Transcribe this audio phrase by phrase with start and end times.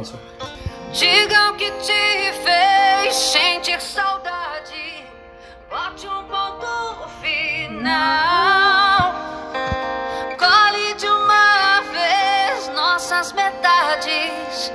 [0.00, 0.18] isso.
[0.92, 5.04] Diga o que te fez sentir saudade.
[5.68, 9.14] Bote um ponto final.
[10.38, 14.72] Colhe de uma vez nossas metades.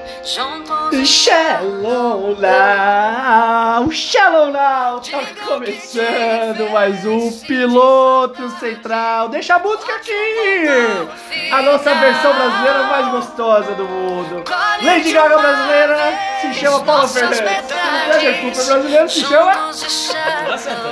[1.02, 1.10] Juntos.
[1.10, 9.30] Shallow Now, Shallow Now, tá começando mais um piloto central.
[9.30, 14.44] Deixa a música aqui, a nossa versão brasileira mais gostosa do mundo.
[14.84, 15.98] Lady Gaga brasileira
[16.42, 17.42] se chama Paula Fernandes.
[17.42, 19.72] Bradley Cooper brasileiro se chama.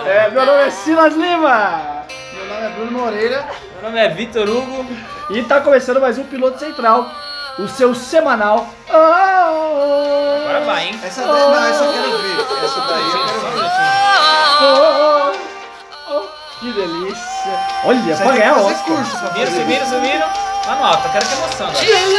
[0.08, 2.05] É, meu nome é Silas Lima.
[2.34, 3.45] Meu nome é Bruno Moreira.
[3.73, 4.86] Meu nome é Vitor Hugo.
[5.30, 7.08] E tá começando mais um piloto central,
[7.59, 8.68] o seu semanal.
[8.88, 11.00] Agora Agora vai, hein?
[11.04, 12.40] Essa daí, não, essa eu quero ver.
[12.63, 13.70] Essa daí eu quero ver.
[14.62, 15.31] Oh,
[16.09, 16.23] oh, oh,
[16.59, 17.59] que delícia.
[17.84, 18.84] Olha, Você que ganhar Oscar.
[18.84, 20.27] curso Subiram, subiram, subiram.
[20.67, 22.09] Lá no alto, eu quero que emoção te fez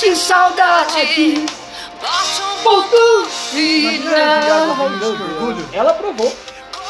[0.00, 1.46] De saudade.
[2.00, 3.04] Bote um Ponto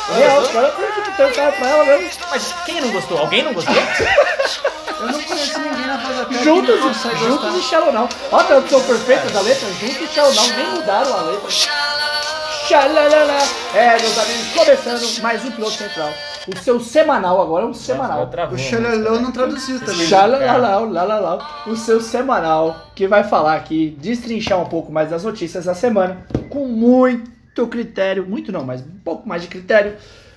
[0.08, 0.38] Imagina a Lady Gaga final.
[0.38, 0.38] ouvindo isso, que orgulho.
[0.38, 0.38] Ela aprovou.
[0.38, 2.10] Real, os caras acreditaram cara pra ela mesmo.
[2.30, 3.18] Mas quem não gostou?
[3.18, 3.74] Alguém não gostou?
[5.00, 7.92] Eu não conheço ninguém na fase da Terra que Juntos, não e- juntos e Shallow
[7.92, 8.08] Now.
[8.32, 9.68] Olha a tradução perfeita da letra.
[9.80, 10.46] Juntos e Shallow Now.
[10.56, 11.50] Nem mudaram a letra.
[12.68, 13.38] Xalalala.
[13.74, 16.10] É, meus amigos, começando mais um piloto central.
[16.48, 18.26] O seu semanal agora é um semanal.
[18.28, 20.06] Travou, O Xalelão não traduziu também.
[20.06, 25.64] Xalalau, lalalau, o seu semanal que vai falar aqui, destrinchar um pouco mais das notícias
[25.66, 26.18] da semana,
[26.48, 27.30] com muito
[27.68, 29.94] critério, muito não, mas um pouco mais de critério,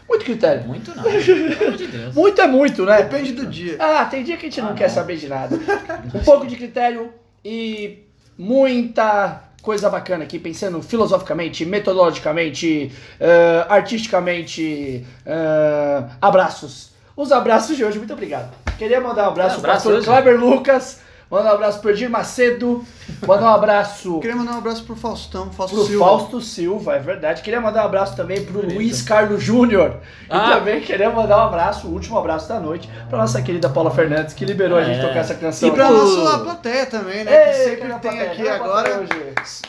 [0.07, 0.63] muito critério.
[0.65, 1.03] Muito não.
[1.03, 2.15] Pelo amor de Deus.
[2.15, 3.01] Muito é muito, né?
[3.03, 3.75] Depende do dia.
[3.79, 4.95] Ah, tem dia que a gente não Ah, quer não.
[4.95, 5.57] saber de nada.
[6.15, 7.11] Um pouco de critério
[7.43, 7.99] e
[8.37, 15.05] muita coisa bacana aqui, pensando filosoficamente, metodologicamente, eh, artisticamente.
[15.25, 16.91] eh, abraços.
[17.15, 18.49] Os abraços de hoje, muito obrigado.
[18.77, 20.05] Queria mandar um abraço para o abraço pastor hoje?
[20.05, 22.85] Kleber Lucas, mandar um abraço para Edir Macedo,
[23.27, 26.05] mandar um abraço queria mandar um abraço pro Faustão, Fausto pro Silva.
[26.05, 27.41] Fausto Silva, é verdade.
[27.41, 29.97] Queria mandar um abraço também pro Luiz Carlos Júnior.
[30.23, 30.51] E Ah.
[30.55, 34.33] também queria mandar um abraço, o último abraço da noite, pra nossa querida Paula Fernandes,
[34.33, 35.07] que liberou a gente É.
[35.07, 35.69] tocar essa canção.
[35.69, 35.93] E pra aqui.
[35.93, 37.31] nossa plateia também, né?
[37.31, 38.31] Ei, que sempre a tem plateia?
[38.31, 38.99] aqui agora.
[38.99, 39.61] hoje?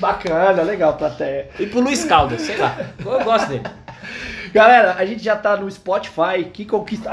[0.00, 1.48] Bacana, legal, plateia.
[1.58, 2.76] E pro Luiz Caldas, sei lá.
[3.04, 3.62] Eu gosto dele.
[4.52, 7.10] Galera, a gente já tá no Spotify, que conquista.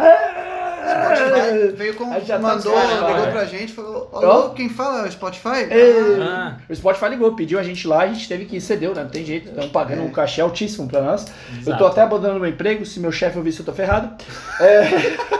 [0.81, 2.09] Spotify veio com.
[2.09, 4.49] Tá mandou, ligou pra gente, falou: Alô, Ó.
[4.49, 5.67] quem fala é o Spotify?
[5.69, 6.21] Ei.
[6.21, 6.57] Ah.
[6.69, 9.03] O Spotify ligou, pediu a gente lá, a gente teve que ir, cedeu, né?
[9.03, 10.05] Não tem jeito, estão pagando É.
[10.05, 11.25] um cachê altíssimo pra nós.
[11.53, 11.77] Eu Exato.
[11.77, 14.11] tô até abandonando meu emprego, se meu chefe ouvir isso eu tô ferrado.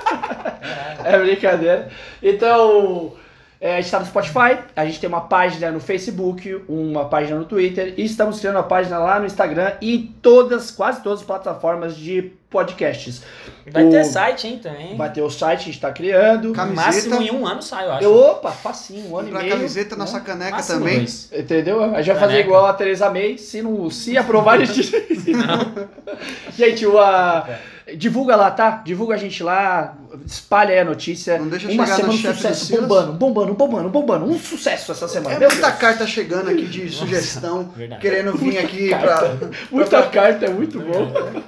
[1.04, 1.90] É, é brincadeira.
[2.22, 3.14] Então,
[3.60, 7.38] é, a gente tá no Spotify, a gente tem uma página no Facebook, uma página
[7.40, 11.20] no Twitter, e estamos criando uma página lá no Instagram e em todas, quase todas
[11.20, 13.22] as plataformas de podcasts.
[13.72, 14.96] Vai O- ter site, hein, também.
[14.98, 16.52] Vai ter o site, a gente tá criando.
[16.52, 16.86] Camiseta.
[16.86, 18.04] máximo em um ano sai, eu acho.
[18.04, 19.56] Eu, opa, facinho, um ano e Comprar meio.
[19.56, 20.00] camiseta, né?
[20.00, 20.98] nossa caneca Máximo também.
[20.98, 21.30] dois.
[21.32, 21.84] Entendeu?
[21.84, 24.92] A gente vai fazer igual a Teresa May, se, não, se aprovar, a gente.
[26.56, 27.48] gente, o, a-
[27.96, 28.82] divulga lá, tá?
[28.86, 29.96] Divulga a gente lá,
[30.26, 31.38] espalha aí a notícia.
[31.38, 34.26] Não deixa Uma chegar semana de sucesso, bombando, bombando, bombando, bombando.
[34.26, 35.36] Um sucesso essa semana.
[35.36, 35.80] É Meu muita Deus.
[35.80, 38.02] carta chegando aqui de sugestão, Verdade.
[38.02, 39.00] querendo vir aqui pra.
[39.18, 39.52] Carta.
[39.72, 41.42] Muita carta, é muito bom.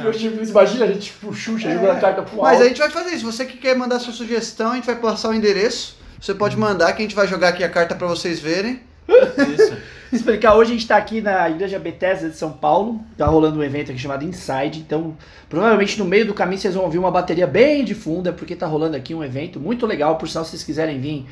[0.00, 2.64] Meu tipo, imagina a gente tipo Xuxa jogando a carta pro Mas alto.
[2.64, 3.24] a gente vai fazer isso.
[3.24, 5.96] Você que quer mandar sua sugestão, a gente vai passar o endereço.
[6.20, 8.80] Você pode mandar que a gente vai jogar aqui a carta pra vocês verem.
[9.08, 9.76] Isso.
[10.12, 13.62] explicar, hoje a gente tá aqui na Igreja Bethesda de São Paulo, tá rolando um
[13.62, 15.16] evento aqui chamado Inside, então
[15.48, 18.66] provavelmente no meio do caminho vocês vão ouvir uma bateria bem de funda, porque tá
[18.66, 21.26] rolando aqui um evento muito legal, por sinal se vocês quiserem vir,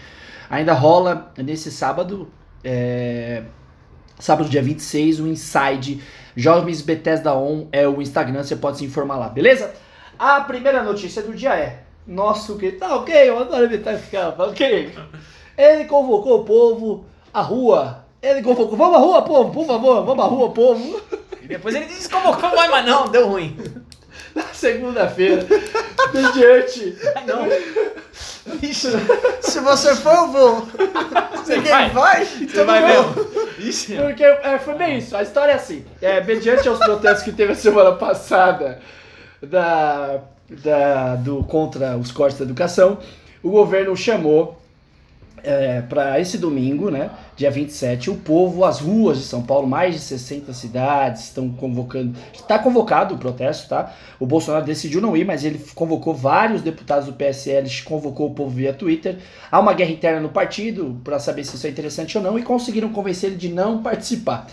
[0.48, 2.30] ainda rola nesse sábado,
[2.64, 3.42] é,
[4.20, 6.02] sábado dia 26, o Inside,
[6.36, 9.72] Jovens Bethesda On é o Instagram, você pode se informar lá, beleza?
[10.18, 14.92] A primeira notícia do dia é, nosso que tá ok, eu adoro evitar ficar, ok,
[15.56, 18.04] ele convocou o povo à rua.
[18.22, 21.00] Ele convocou, vamos à rua, povo, por favor, vamos à rua, povo.
[21.42, 23.56] E depois ele desconvocou, vai, mas não, deu ruim.
[24.34, 25.44] Na segunda-feira,
[26.12, 26.96] mediante.
[27.26, 27.46] Não.
[28.62, 28.88] Ixi,
[29.40, 30.68] Se você for, eu vou.
[31.36, 31.90] você Ninguém vai.
[31.90, 32.24] vai?
[32.24, 33.24] Você Então vai não vou.
[33.24, 33.48] mesmo.
[33.58, 33.96] Ixi.
[33.96, 35.84] Porque é, foi bem isso, a história é assim.
[36.00, 38.80] É, mediante aos protestos que teve a semana passada
[39.42, 42.98] da, da, do, contra os cortes da educação,
[43.42, 44.60] o governo chamou
[45.44, 49.94] é, para esse domingo, né, dia 27, o povo às ruas de São Paulo, mais
[49.94, 52.18] de 60 cidades estão convocando.
[52.32, 53.92] Está convocado o protesto, tá?
[54.18, 58.50] O Bolsonaro decidiu não ir, mas ele convocou vários deputados do PSL, convocou o povo
[58.50, 59.18] via Twitter.
[59.50, 62.42] Há uma guerra interna no partido para saber se isso é interessante ou não e
[62.42, 64.46] conseguiram convencer ele de não participar.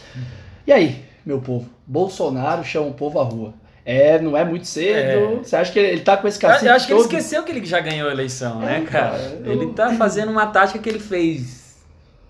[0.65, 1.69] E aí, meu povo?
[1.85, 3.53] Bolsonaro chama o povo à rua.
[3.89, 5.37] É, não é muito cedo.
[5.43, 7.09] Você acha que ele, ele tá com esse Eu, cacife eu acho que ele todo?
[7.09, 9.11] esqueceu que ele já ganhou a eleição, né, É, cara?
[9.17, 11.77] cara, eu- Ele tá fazendo uma tática que ele fez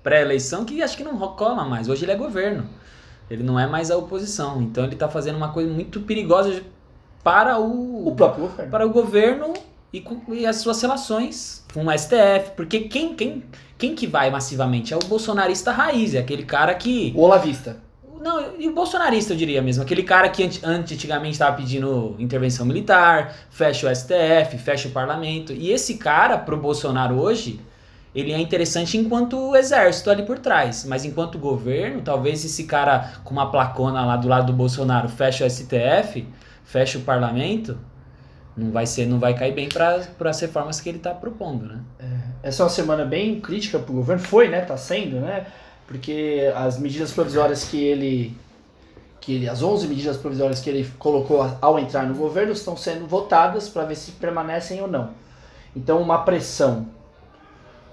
[0.04, 1.90] pré-eleição que acho que não cola mais.
[1.90, 2.66] Hoje ele é governo.
[3.30, 4.62] Ele não é mais a oposição.
[4.62, 6.62] Então ele tá fazendo uma coisa muito perigosa
[7.24, 8.72] para o, O próprio governo.
[8.72, 9.54] para o governo
[9.92, 12.52] e, com- e as suas relações com o STF.
[12.56, 13.44] Porque quem, quem,
[13.80, 14.94] quem que vai massivamente?
[14.94, 17.12] É o bolsonarista raiz, é aquele cara que.
[17.16, 17.78] O Olavista.
[18.28, 19.82] Não, e o bolsonarista, eu diria mesmo.
[19.84, 25.54] Aquele cara que anti- antigamente estava pedindo intervenção militar, fecha o STF, fecha o parlamento.
[25.54, 27.62] E esse cara, pro Bolsonaro hoje,
[28.14, 30.84] ele é interessante enquanto exército ali por trás.
[30.84, 35.46] Mas enquanto governo, talvez esse cara com uma placona lá do lado do Bolsonaro fecha
[35.46, 36.28] o STF,
[36.66, 37.78] fecha o parlamento,
[38.58, 41.80] não vai ser, não vai cair bem para as reformas que ele está propondo, né?
[42.44, 44.22] Essa é uma semana bem crítica pro governo.
[44.22, 44.60] Foi, né?
[44.62, 45.46] Tá sendo, né?
[45.88, 48.38] Porque as medidas provisórias que ele.
[49.22, 53.08] Que ele, as 11 medidas provisórias que ele colocou ao entrar no governo estão sendo
[53.08, 55.10] votadas para ver se permanecem ou não.
[55.76, 56.88] Então, uma pressão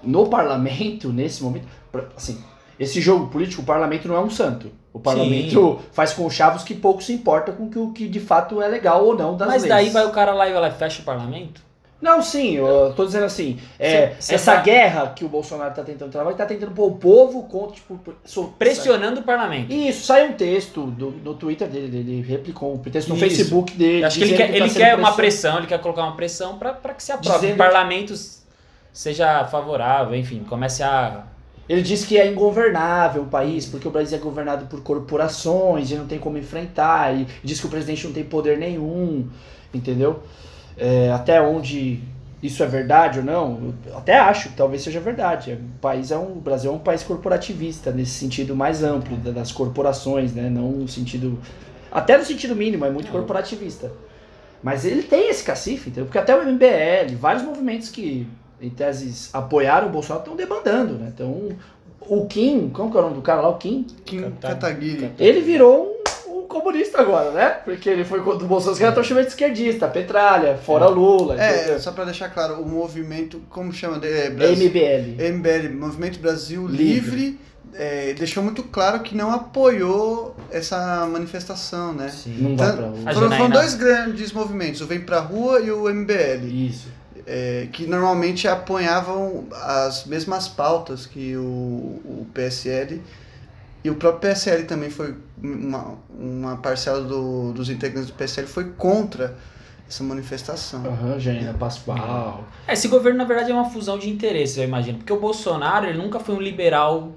[0.03, 1.67] no parlamento, nesse momento.
[2.15, 2.41] Assim,
[2.79, 4.71] esse jogo político, o parlamento não é um santo.
[4.93, 8.67] O parlamento faz conchavos que pouco se importa com que o que de fato é
[8.67, 9.73] legal ou não das Mas leis.
[9.73, 11.61] daí vai o cara lá e vai lá e fecha o parlamento?
[12.01, 15.73] Não, sim, eu tô dizendo assim, é, Cê- cê essa tá- guerra que o Bolsonaro
[15.73, 19.71] tá tentando travar, ele tá tentando pôr o povo contra, tipo, so- Pressionando o parlamento.
[19.73, 23.25] Isso, saiu um texto do, no Twitter dele, ele replicou um texto no Isso.
[23.25, 24.03] Facebook dele.
[24.03, 26.15] Eu acho que ele quer, ele tá sendo quer uma pressão, ele quer colocar uma
[26.15, 27.39] pressão para que se aprove.
[27.39, 28.13] Dizendo O parlamento
[28.93, 31.23] seja favorável, enfim, comece a.
[31.67, 35.95] Ele disse que é ingovernável o país, porque o Brasil é governado por corporações e
[35.95, 37.15] não tem como enfrentar.
[37.15, 39.27] E diz que o presidente não tem poder nenhum,
[39.73, 40.21] entendeu?
[40.77, 41.99] É, até onde
[42.43, 45.53] isso é verdade ou não, eu até acho que talvez seja verdade.
[45.53, 49.31] O país é um, o Brasil é um país corporativista, nesse sentido mais amplo da-
[49.31, 50.49] das corporações, né?
[50.49, 51.39] Não no sentido.
[51.91, 53.13] Até no sentido mínimo, é muito Não.
[53.13, 53.91] corporativista.
[54.61, 56.05] Mas ele tem esse cacife, entendeu?
[56.05, 58.27] Porque até o MBL, vários movimentos que,
[58.61, 61.11] em teses, apoiaram o Bolsonaro estão debandando, né?
[61.13, 61.49] Então,
[62.01, 63.49] o Kim, como que é o nome do cara lá?
[63.49, 63.85] O Kim?
[64.03, 65.11] Kim Kata- Kataguiri.
[65.19, 65.94] Ele virou um
[66.61, 67.49] comunista agora, né?
[67.65, 71.41] Porque ele foi contra o Bolsonaro, os caras estão chamando de esquerdista, petralha, fora Lula,
[71.41, 71.79] É, entendeu?
[71.79, 74.17] só pra deixar claro, o movimento, como chama dele?
[74.19, 75.21] É Brasil- MBL.
[75.31, 77.15] MBL, Movimento Brasil Livre.
[77.15, 77.39] Livre,
[77.73, 82.11] é, deixou muito claro que não apoiou essa manifestação, né?
[82.25, 83.01] Não vai Então, pra A Lula.
[83.01, 86.87] Foram, foram Janaína- dois grandes movimentos, o Vem Pra Rua e o MBL, Isso.
[87.27, 93.01] é, que normalmente apoiavam as mesmas pautas que o, o PSL.
[93.85, 98.71] E o próprio PSL também foi, uma, uma parcela do- dos integrantes do PSL foi
[98.71, 99.37] contra
[99.87, 100.83] essa manifestação.
[100.83, 102.45] Aham, Janina Pascoal.
[102.67, 104.97] É, Esse governo, na verdade, é uma fusão de interesses, eu imagino.
[104.97, 107.11] Porque o Bolsonaro, ele nunca foi um liberal.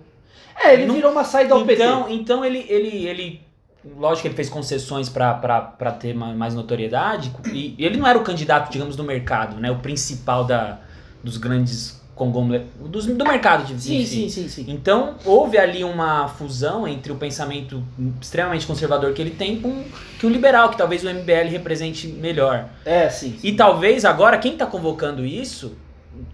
[0.54, 1.82] É, ele Não- virou uma saída ao PT.
[1.82, 3.40] Então, então ele, ele, ele.
[3.96, 5.32] Lógico que ele fez concessões pra
[5.98, 7.32] ter ma- mais notoriedade.
[7.50, 9.70] E e ele não era o candidato, digamos, do mercado, né?
[9.70, 10.80] O principal da,
[11.24, 13.06] dos grandes conglomerados.
[13.06, 14.64] Do mercado, de Sim, sim, sim, sim.
[14.68, 17.82] Então, houve ali uma fusão entre o pensamento
[18.20, 19.84] extremamente conservador que ele tem com
[20.18, 22.68] que o liberal, que talvez o MBL represente melhor.
[22.84, 23.38] É, sim.
[23.42, 25.76] E talvez agora quem está convocando isso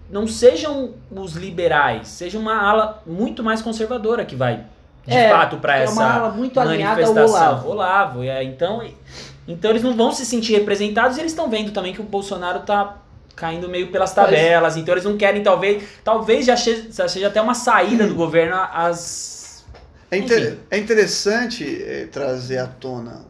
[0.09, 4.65] não sejam os liberais, seja uma ala muito mais conservadora que vai
[5.05, 7.47] de É, fato para é essa uma ala muito alinhada ao manifestação.
[7.47, 7.69] Olavo.
[7.69, 8.81] Olavo, é, então,
[9.47, 12.61] então eles não vão se sentir representados e eles estão vendo também que o Bolsonaro
[12.61, 12.97] tá
[13.35, 17.41] caindo meio pelas tabelas, então eles não querem talvez, talvez já seja, já seja até
[17.41, 19.65] uma saída do governo as
[20.11, 23.25] É, inter- é interessante eh, trazer à tona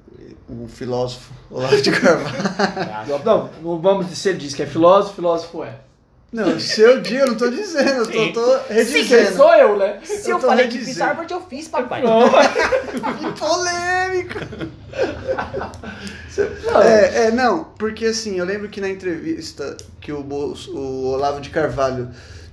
[0.47, 3.19] o filósofo Olavo de Carvalho.
[3.24, 5.74] Não, não vamos dizer, diz que é filósofo, filósofo é.
[6.35, 8.33] Não, seu dia eu não tô dizendo, eu Sim.
[8.33, 9.37] tô, tô Sim, redizendo.
[9.37, 9.99] sou eu, né?
[10.03, 10.95] Se Eu eu, falei que redizendo.
[10.97, 12.03] fiz Harvard, eu fiz, papai.
[12.03, 14.39] Não, Que polêmico!
[16.73, 16.81] não.
[16.81, 21.39] É, é, não, porque assim, eu lembro que na entrevista que o, Bolso- o Olavo
[21.39, 22.09] de Carvalho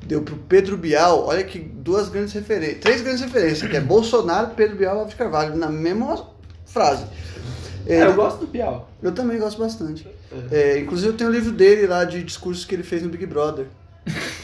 [0.07, 4.51] deu pro Pedro Bial, olha que duas grandes referências, três grandes referências, que é Bolsonaro,
[4.55, 6.25] Pedro Bial e Olavo de Carvalho, na mesma
[6.67, 7.05] frase.
[7.87, 8.89] É, É, eu gosto do Bial.
[9.03, 10.07] eu também gosto bastante.
[10.51, 13.27] É, inclusive eu tenho o livro dele lá de discursos que ele fez no Big
[13.27, 13.67] Brother.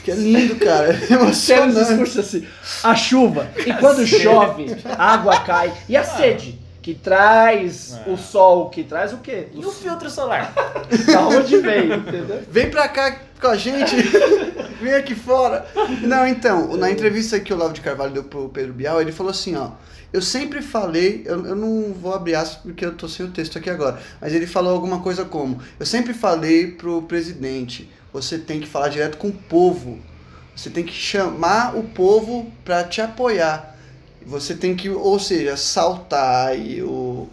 [0.05, 0.93] Que é lindo, cara.
[0.95, 1.75] É Tem um emocionante.
[1.79, 2.47] discurso assim,
[2.85, 5.73] a chuva, e quando chove, a água cai.
[5.89, 8.11] E a sede, que traz É.
[8.11, 9.49] o sol, que traz o quê?
[9.53, 10.55] E o filtro solar?
[11.13, 12.41] Da onde vem, entendeu?
[12.51, 13.95] Vem pra cá com a gente.
[14.81, 15.67] Vem aqui fora.
[16.03, 19.31] Não, então, na entrevista que o Olavo de Carvalho deu pro Pedro Bial, ele falou
[19.31, 19.71] assim, ó.
[20.13, 23.59] Eu sempre falei, eu, eu não vou abrir aspas porque eu tô sem o texto
[23.59, 28.59] aqui agora, mas ele falou alguma coisa como: Eu sempre falei pro presidente, você tem
[28.59, 29.99] que falar direto com o povo.
[30.57, 33.77] Você tem que chamar o povo pra te apoiar.
[34.27, 37.29] Você tem que, ou seja, saltar aí o,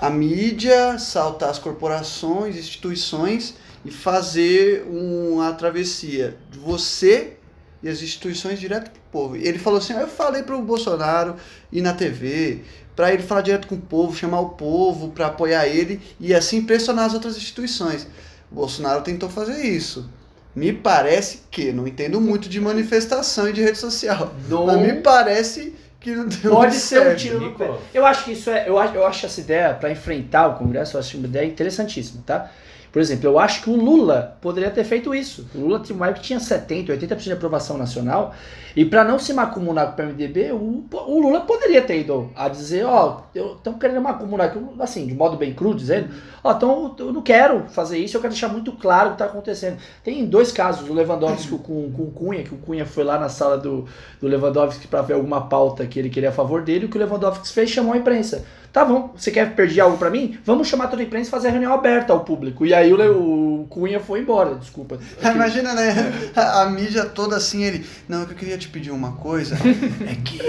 [0.00, 7.36] a mídia, saltar as corporações, instituições e fazer uma travessia de você
[7.84, 9.36] e as instituições direto pro povo.
[9.36, 11.36] Ele falou assim: "Ah, eu falei pro Bolsonaro
[11.70, 12.62] ir na TV,
[12.96, 16.62] para ele falar direto com o povo, chamar o povo para apoiar ele e assim
[16.62, 18.06] pressionar as outras instituições.
[18.50, 20.08] O Bolsonaro tentou fazer isso.
[20.56, 24.94] Me parece que, não entendo muito de manifestação e de rede social, Não- mas me
[25.02, 27.18] parece que não deu Pode ser um certo.
[27.18, 27.70] tiro no pé.
[27.92, 28.68] Eu acho que isso é.
[28.68, 32.22] Eu acho, eu acho essa ideia para enfrentar o Congresso, eu acho uma ideia interessantíssima,
[32.24, 32.50] tá?
[32.94, 35.48] Por exemplo, eu acho que o Lula poderia ter feito isso.
[35.52, 38.32] O Lula tinha tinha 70%, 80% de aprovação nacional.
[38.76, 42.48] E para não se macumunar com o PMDB, o, o Lula poderia ter ido a
[42.48, 46.08] dizer: Ó, estão querendo macumunar aqui, assim, de modo bem cru, dizendo:
[46.44, 49.24] Ó, então eu não quero fazer isso, eu quero deixar muito claro o que está
[49.24, 49.78] acontecendo.
[50.04, 53.28] Tem dois casos: o Lewandowski com, com o Cunha, que o Cunha foi lá na
[53.28, 53.86] sala do,
[54.20, 57.00] do Lewandowski para ver alguma pauta que ele queria a favor dele, o que o
[57.00, 58.44] Lewandowski fez chamou a imprensa.
[58.74, 60.36] Tá bom, você quer perder algo pra mim?
[60.44, 62.66] Vamos chamar toda a imprensa e fazer a reunião aberta ao público.
[62.66, 64.98] E aí o, o Cunha foi embora, desculpa.
[65.22, 65.94] Imagina, né?
[66.34, 67.86] A, a mídia toda assim, ele.
[68.08, 69.56] Não, eu queria te pedir uma coisa.
[70.04, 70.40] É que.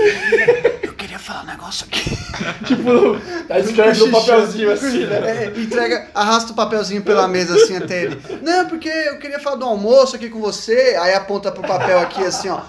[0.81, 2.17] Eu queria falar um negócio aqui.
[2.65, 5.17] tipo, tá escreve no papelzinho assim, né?
[5.17, 8.19] É, entrega, arrasta o papelzinho pela mesa assim até ele.
[8.41, 10.97] Não, porque eu queria falar do almoço aqui com você.
[10.99, 12.61] Aí aponta pro papel aqui assim, ó.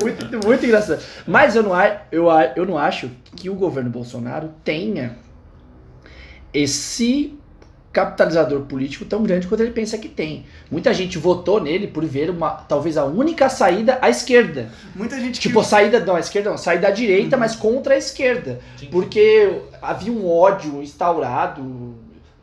[0.00, 1.02] Muito, muito engraçado.
[1.26, 5.16] Mas eu não, a- eu, a- eu não acho que o governo Bolsonaro tenha
[6.52, 7.34] esse
[7.92, 10.46] capitalizador político tão grande quanto ele pensa que tem.
[10.70, 14.70] Muita gente votou nele por ver uma talvez a única saída à esquerda.
[14.94, 15.66] Muita gente Tipo, que.
[15.68, 18.60] saída não, à esquerda não, saída à direita, mas contra a esquerda.
[18.90, 21.94] Porque havia um ódio instaurado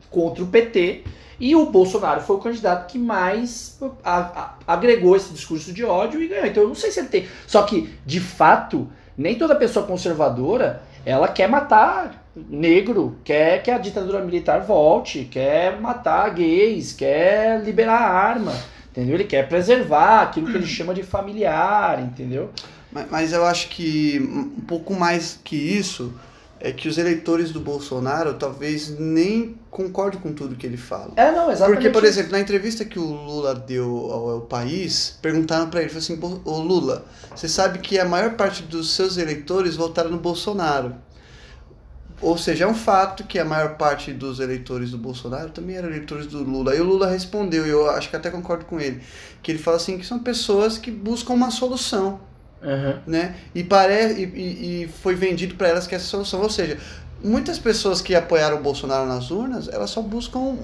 [0.08, 1.02] contra o PT
[1.40, 6.22] e o Bolsonaro foi o candidato que mais a- a- agregou esse discurso de ódio
[6.22, 6.46] e ganhou.
[6.46, 7.26] Então eu não sei se ele tem.
[7.46, 13.78] Só que, de fato, nem toda pessoa conservadora ela quer matar negro, quer que a
[13.78, 18.52] ditadura militar volte, quer matar gays, quer liberar a arma.
[18.90, 19.14] Entendeu?
[19.14, 22.50] Ele quer preservar aquilo que ele chama de familiar, entendeu?
[22.92, 26.12] Mas, mas eu acho que um pouco mais que isso
[26.60, 31.12] é que os eleitores do Bolsonaro talvez nem concordem com tudo que ele fala.
[31.16, 31.76] É, não, exatamente.
[31.76, 35.96] Porque, por exemplo, na entrevista que o Lula deu ao, ao país, perguntaram pra ele,
[35.96, 40.18] assim, "Pô, ô Lula, você sabe que a maior parte dos seus eleitores votaram no
[40.18, 40.94] Bolsonaro.
[42.20, 45.88] Ou seja, é um fato que a maior parte dos eleitores do Bolsonaro também eram
[45.88, 46.76] eleitores do Lula.
[46.76, 49.00] E o Lula respondeu, e eu acho que até concordo com ele,
[49.42, 52.20] que ele fala assim que são pessoas que buscam uma solução
[52.62, 53.00] Aham.
[53.06, 53.34] né?
[53.54, 54.12] E, pare...
[54.12, 56.42] e, e- e foi vendido para elas que essa é solução.
[56.42, 56.78] Ou seja,
[57.22, 60.56] muitas pessoas que apoiaram o Bolsonaro nas urnas, elas só buscam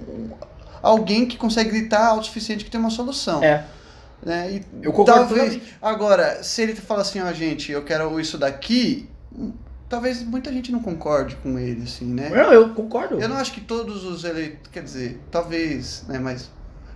[0.82, 3.42] alguém que consegue gritar alto o suficiente que tem uma solução.
[3.42, 3.64] É.
[4.24, 4.52] Né?
[4.52, 9.08] E Eu concordo talvez agora, se ele fala assim, ó, gente, eu quero isso daqui,
[9.32, 9.52] hum,
[9.88, 12.30] talvez muita gente não concorde com ele, assim, né?
[12.30, 13.20] Não, eu concordo.
[13.20, 16.50] Eu não acho que todos os eleitores, quer dizer, talvez, né, mas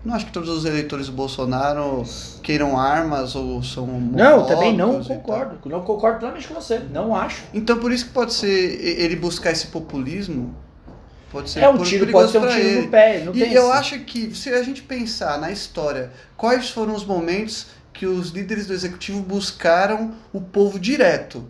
[0.04, 2.04] não acho que todos os eleitores do Bolsonaro
[2.42, 5.58] queiram armas ou são Não, também não concordo.
[5.68, 6.78] Não concordo plenamente com você.
[6.78, 7.42] Não acho.
[7.52, 10.54] Então por isso que pode ser ele buscar esse populismo,
[11.30, 12.80] pode ser É um tiro, pode ser um tiro ele.
[12.82, 13.22] no pé.
[13.24, 17.04] Não E eu esse- acho que se a gente pensar na história, quais foram os
[17.04, 21.44] momentos que os líderes do executivo buscaram o povo direto?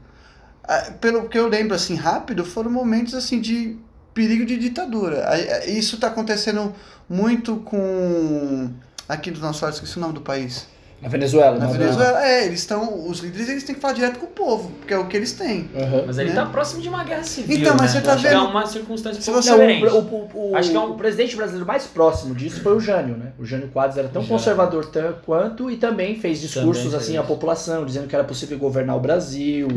[0.64, 3.76] Ah, Pelo que eu lembro assim rápido, foram momentos assim de
[4.14, 5.24] perigo de ditadura.
[5.66, 6.72] Isso está acontecendo
[7.08, 8.70] muito com
[9.08, 10.66] aqui do nosso lado, esqueci o nome do país.
[11.02, 11.58] Na Venezuela.
[11.58, 14.28] Na não, Venezuela, é, eles estão, os líderes eles têm que falar direto com o
[14.28, 15.70] povo, porque é o que eles têm.
[15.74, 15.80] não.
[15.82, 16.04] Aham.
[16.06, 16.34] Mas ele né?
[16.34, 17.56] tá próximo de uma guerra civil.
[17.56, 18.00] Então, mas né?
[18.00, 19.86] você tá acho que vendo- É uma circunstância você- Não, diferente.
[19.86, 22.80] o, o- o- Acho que é um- o presidente brasileiro mais próximo disso foi o
[22.80, 23.32] Jânio, né?
[23.38, 24.36] O Jânio Quadros era tão Jânio.
[24.36, 28.58] conservador tan- quanto e também fez discursos Também assim à população, dizendo que era possível
[28.58, 29.68] governar o Brasil.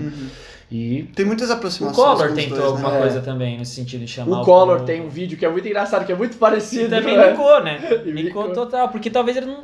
[0.76, 1.96] E Tem muitas O aproximações.
[1.96, 2.98] Collor com os tentou dois, alguma né?
[2.98, 3.02] É.
[3.02, 6.04] coisa também, nesse sentido de chamar o Collor tem um vídeo que é muito engraçado,
[6.06, 6.90] que é muito E parecido.
[6.90, 7.32] também né?
[7.32, 7.80] micou, né?
[8.06, 9.62] E Micou total, porque talvez ele não.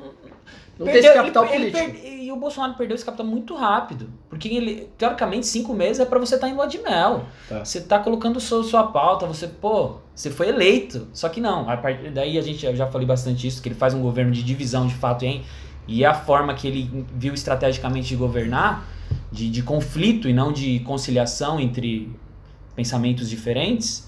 [0.77, 1.77] Não tem esse capital político.
[1.77, 4.09] per- E o Bolsonaro perdeu esse capital muito rápido.
[4.29, 7.25] Porque ele, teoricamente, cinco meses é pra você estar em lua de mel.
[7.49, 7.65] Tá.
[7.65, 11.07] Você tá colocando sua, sua pauta, você, pô, você foi eleito.
[11.11, 11.69] Só que não.
[11.69, 14.31] A partir daí a gente eu já falei bastante isso, que ele faz um governo
[14.31, 15.43] de divisão de fato em.
[15.85, 18.85] E a forma que ele viu estrategicamente de governar,
[19.31, 22.09] de, de conflito e não de conciliação entre
[22.75, 24.07] pensamentos diferentes.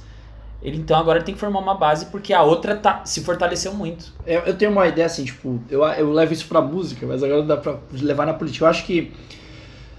[0.61, 4.13] Ele então agora tem que formar uma base porque a outra tá, se fortaleceu muito.
[4.25, 7.43] Eu, eu tenho uma ideia assim, tipo, eu, eu levo isso pra música, mas agora
[7.43, 8.65] dá pra levar na política.
[8.65, 9.11] Eu acho que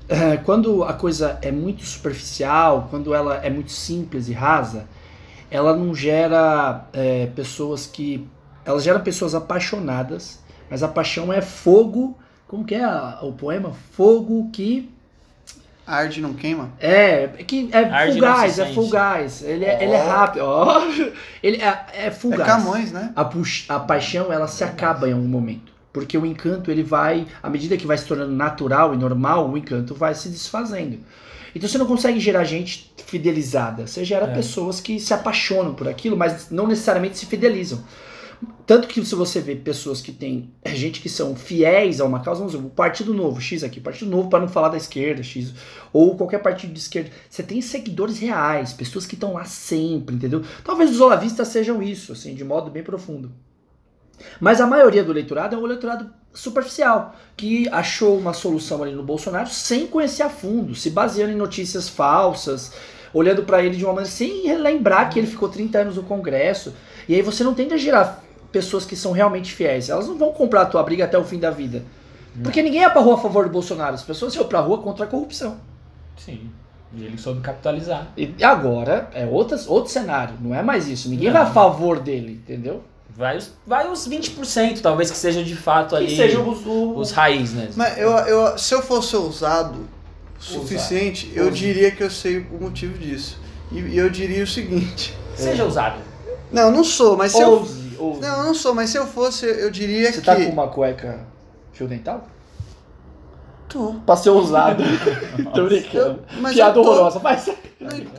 [0.09, 4.87] eh, quando a coisa é muito superficial, quando ela é muito simples e rasa,
[5.51, 8.29] ela não gera eh, pessoas que.
[8.65, 10.41] Ela gera pessoas apaixonadas,
[10.71, 12.19] mas a paixão é fogo.
[12.49, 13.73] Como que é a- o poema?
[13.93, 14.92] Fogo que.
[15.87, 16.71] Arde não queima?
[16.79, 19.43] É, é que é Arde gás, é gás.
[19.43, 20.43] Ele é, ele é rápido.
[20.45, 20.81] Ó.
[21.43, 22.37] Ele é, é full É.
[22.37, 23.13] Camões, né?
[23.17, 25.73] A, pux- a paixão, ela se acaba em algum momento.
[25.93, 29.59] Porque o encanto, ele vai, à medida que vai se tornando natural e normal, o
[29.59, 31.01] encanto vai se desfazendo.
[31.55, 33.87] Então você não consegue gerar gente fidelizada.
[33.87, 34.35] Você gera É.
[34.35, 37.81] pessoas que se apaixonam por aquilo, mas não necessariamente se fidelizam.
[38.67, 42.21] Tanto que se você vê pessoas que têm é, gente que são fiéis a uma
[42.21, 45.23] causa, vamos dizer, o Partido Novo, X aqui, Partido Novo para não falar da esquerda,
[45.23, 45.53] X,
[45.93, 50.43] ou qualquer partido de esquerda, você tem seguidores reais, pessoas que estão lá sempre, entendeu?
[50.65, 53.33] Talvez os olavistas sejam isso, assim, de modo bem profundo.
[54.41, 59.03] Mas a maioria do eleitorado é um eleitorado superficial, que achou uma solução ali no
[59.03, 62.73] Bolsonaro sem conhecer a fundo, se baseando em notícias falsas,
[63.13, 66.73] olhando para ele de uma maneira sem lembrar que ele ficou 30 anos no Congresso.
[67.09, 69.89] E aí você não tende a gerar pessoas que são realmente fiéis.
[69.89, 71.83] Elas não vão comprar a tua briga até o fim da vida.
[72.43, 73.95] Porque ninguém ia pra rua a favor do Bolsonaro.
[73.95, 75.57] As pessoas iam pra rua contra a corrupção.
[76.17, 76.51] Sim.
[76.95, 78.13] E ele soube capitalizar.
[78.17, 80.35] E agora é outras, outro cenário.
[80.41, 81.09] Não é mais isso.
[81.09, 81.35] Ninguém Não.
[81.35, 82.83] vai a favor dele, entendeu?
[83.15, 87.11] Vai os, vai os 20%, talvez que seja de fato ali Que sejam os, os
[87.11, 87.69] raiz, né?
[87.77, 89.81] Mas eu, eu, se eu fosse ousado
[90.39, 91.57] o suficiente, eu Ousado.
[91.57, 93.39] diria que eu sei o motivo disso.
[93.71, 95.15] E, e eu diria o seguinte.
[95.37, 96.01] Seja ousado.
[96.51, 97.67] Não, eu não sou, mas se eu.
[98.03, 98.21] Ouse.
[98.21, 100.27] Não, eu não sou, mas se eu fosse, eu diria Você que.
[100.27, 101.21] tá com uma cueca
[101.73, 102.27] fio dental?
[103.69, 103.95] Tô.
[104.05, 104.83] Pra ser ousado.
[105.55, 106.21] Tô brincando.
[106.35, 107.21] Eu- mas Piada tô- horrorosa.
[107.21, 107.49] Mas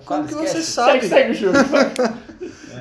[0.05, 0.71] Como que você Esquece.
[0.71, 0.91] sabe?
[1.01, 1.57] segue, segue o jogo.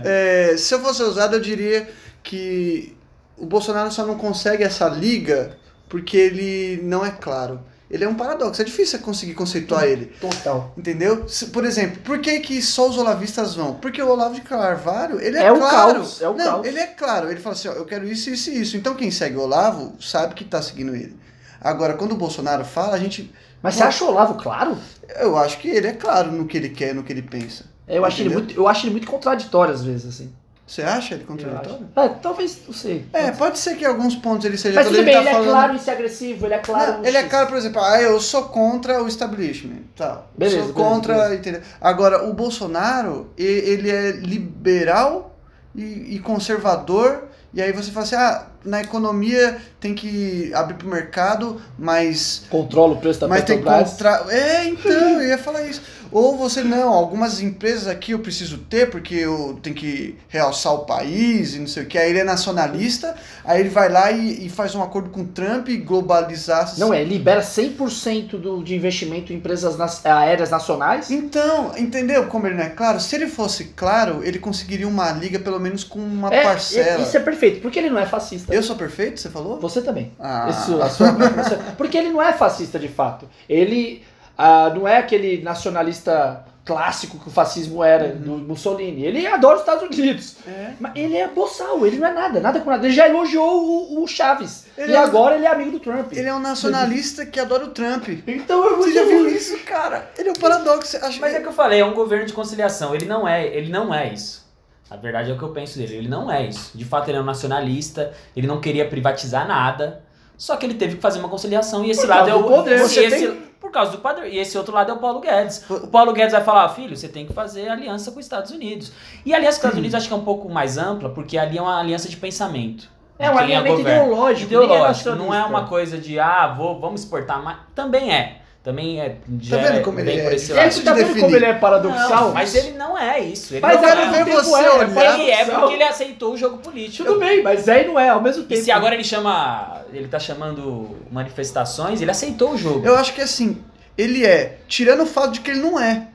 [0.04, 1.88] É, se eu fosse ousado, eu diria
[2.24, 2.96] que
[3.36, 5.56] o Bolsonaro só não consegue essa liga
[5.88, 7.60] porque ele não é claro.
[7.92, 10.06] Ele é um paradoxo, é difícil você conseguir conceituar ele.
[10.18, 10.72] Total.
[10.78, 11.28] Entendeu?
[11.28, 13.74] Se- Por exemplo, por que, que só os olavistas vão?
[13.74, 15.94] Porque o Olavo de Carvalho, ele é, É o claro.
[15.96, 16.66] caos, é o não, caos.
[16.66, 17.30] ele é claro.
[17.30, 18.76] Ele fala assim, ó, eu quero isso, isso e isso.
[18.78, 21.14] Então quem segue o Olavo sabe que tá seguindo ele.
[21.60, 23.30] Agora, quando o Bolsonaro fala, a gente...
[23.62, 24.76] Mas você acha o Olavo claro?
[25.20, 27.66] Eu acho que ele é claro no que ele quer, no que ele pensa.
[27.86, 30.32] Eu acho, ele muito, eu acho ele muito contraditório às vezes, assim.
[30.66, 31.88] Você acha ele contraditório?
[31.94, 33.04] É, talvez, não sei.
[33.12, 34.76] É, pode ser que em alguns pontos ele seja...
[34.76, 36.92] Mas tudo bem, tá ele é falando- claro em ser agressivo, ele é claro.
[36.94, 40.22] Não, ele é claro, por exemplo, ah, eu sou contra o establishment, tá.
[40.38, 41.34] Beleza, sou contra, beleza.
[41.34, 41.60] entendeu?
[41.80, 45.36] Agora, o Bolsonaro, ele é liberal
[45.74, 50.88] e, e conservador, e aí você fala assim, ah, na economia tem que abrir pro
[50.88, 54.24] mercado, mas, Controla o preço da mas tem que contra...
[54.30, 55.82] É, então, eu ia falar isso.
[56.12, 60.80] Ou você, não, algumas empresas aqui eu preciso ter porque eu tenho que realçar o
[60.80, 61.96] país e não sei o que.
[61.98, 65.26] Aí ele é nacionalista, aí ele vai lá e, e faz um acordo com o
[65.26, 66.72] Trump e globalizar...
[66.78, 71.10] Não é, libera 100% do, de investimento em empresas nas- aéreas nacionais.
[71.10, 73.00] Então, entendeu como ele não é claro?
[73.00, 77.02] Se ele fosse claro, ele conseguiria uma liga pelo menos com uma É, parcela.
[77.02, 78.54] Isso é perfeito, porque ele não é fascista.
[78.54, 79.58] Eu sou perfeito, você falou?
[79.60, 80.12] Você também.
[80.20, 81.12] Ah, Isso, a sua-
[81.78, 83.28] porque ele não é fascista de fato.
[83.48, 84.02] Ele
[84.36, 89.04] ah, não é aquele nacionalista clássico que o fascismo era do Mussolini.
[89.04, 90.36] Ele adora os Estados Unidos.
[90.46, 90.74] é.
[90.78, 92.86] Mas ele é boçal, ele não é nada, nada com nada.
[92.86, 93.64] Ele já elogiou
[93.98, 94.66] o, o Chaves.
[94.78, 96.12] Ele e é- agora ele é amigo do Trump.
[96.12, 98.08] Ele é um nacionalista que adora o Trump.
[98.28, 100.08] Então eu Você já viu isso, cara?
[100.16, 100.96] Ele é um paradoxo.
[100.98, 101.38] Acho Mas que...
[101.38, 102.94] é que eu falei, é um governo de conciliação.
[102.94, 104.42] Ele não é, ele não é isso.
[104.88, 105.96] A verdade é o que eu penso dele.
[105.96, 106.70] Ele não é isso.
[106.78, 108.12] De fato, ele é um nacionalista.
[108.36, 110.04] Ele não queria privatizar nada.
[110.38, 112.78] Só que ele teve que fazer uma conciliação e esse Por lado é o poder.
[112.78, 114.28] Você esse- tem- causa do poder.
[114.32, 115.64] E esse outro lado é o Paulo Guedes.
[115.68, 118.92] O Paulo Guedes vai falar, filho, você tem que fazer aliança com os Estados Unidos.
[119.24, 121.38] E a aliança com os Estados Unidos acho que é um pouco mais ampla, porque
[121.38, 122.90] ali é uma aliança de pensamento.
[123.18, 124.52] É um quem alinhamento ideológico.
[124.52, 127.58] é Ideológico, não é uma coisa de, ah, vou, vamos exportar mais.
[127.74, 128.41] Também é.
[128.62, 129.16] Também é.
[129.40, 130.82] Já vendo é- como ele vem é por esse É, lado.
[130.84, 132.08] tá vendo como ele é paradoxal?
[132.28, 133.54] Não, mas ele não é isso.
[133.54, 133.96] Ele Mas não é.
[133.96, 137.04] ver tempo você é, olhar- Ele é porque ele aceitou o jogo político.
[137.04, 138.62] Tudo bem, mas é e não é, ao mesmo E tempo.
[138.62, 139.80] se agora ele chama.
[139.92, 142.86] Ele tá chamando manifestações, ele aceitou o jogo.
[142.86, 143.60] Eu acho que assim,
[143.98, 146.08] ele é, tirando o fato de que ele não é.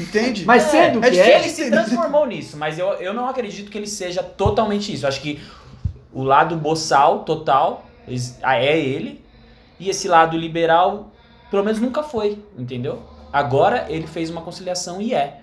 [0.00, 0.44] Entende?
[0.46, 3.76] Mas sendo é que Ele é, se transformou nisso, mas eu, eu não acredito que
[3.76, 5.04] ele seja totalmente isso.
[5.04, 5.38] Eu acho que
[6.12, 7.86] o lado boçal total
[8.42, 9.22] é ele,
[9.78, 11.11] e esse lado liberal,
[11.52, 13.00] pelo menos nunca foi, entendeu?
[13.32, 15.40] Agora ele fez uma conciliação e é.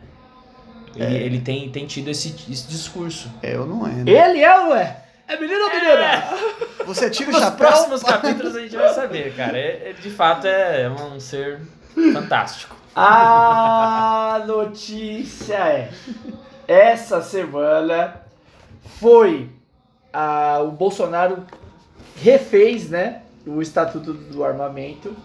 [0.95, 1.21] Ele, É.
[1.21, 3.31] ele tem, tem tido esse, esse discurso.
[3.41, 3.91] É, eu não é.
[3.91, 4.11] Né?
[4.11, 5.03] ele é ou não é?
[5.27, 6.23] É menino ou menina?
[6.85, 7.67] Você tira o Nos chapéu.
[7.67, 9.57] próximos capítulos a gente vai saber, cara.
[9.57, 11.61] É- Ele de fato é um ser
[12.13, 12.75] fantástico.
[12.95, 15.89] A notícia é:
[16.67, 18.15] essa semana
[18.99, 19.49] foi
[20.11, 21.45] a, o Bolsonaro
[22.21, 25.15] refez, né, o Estatuto do Armamento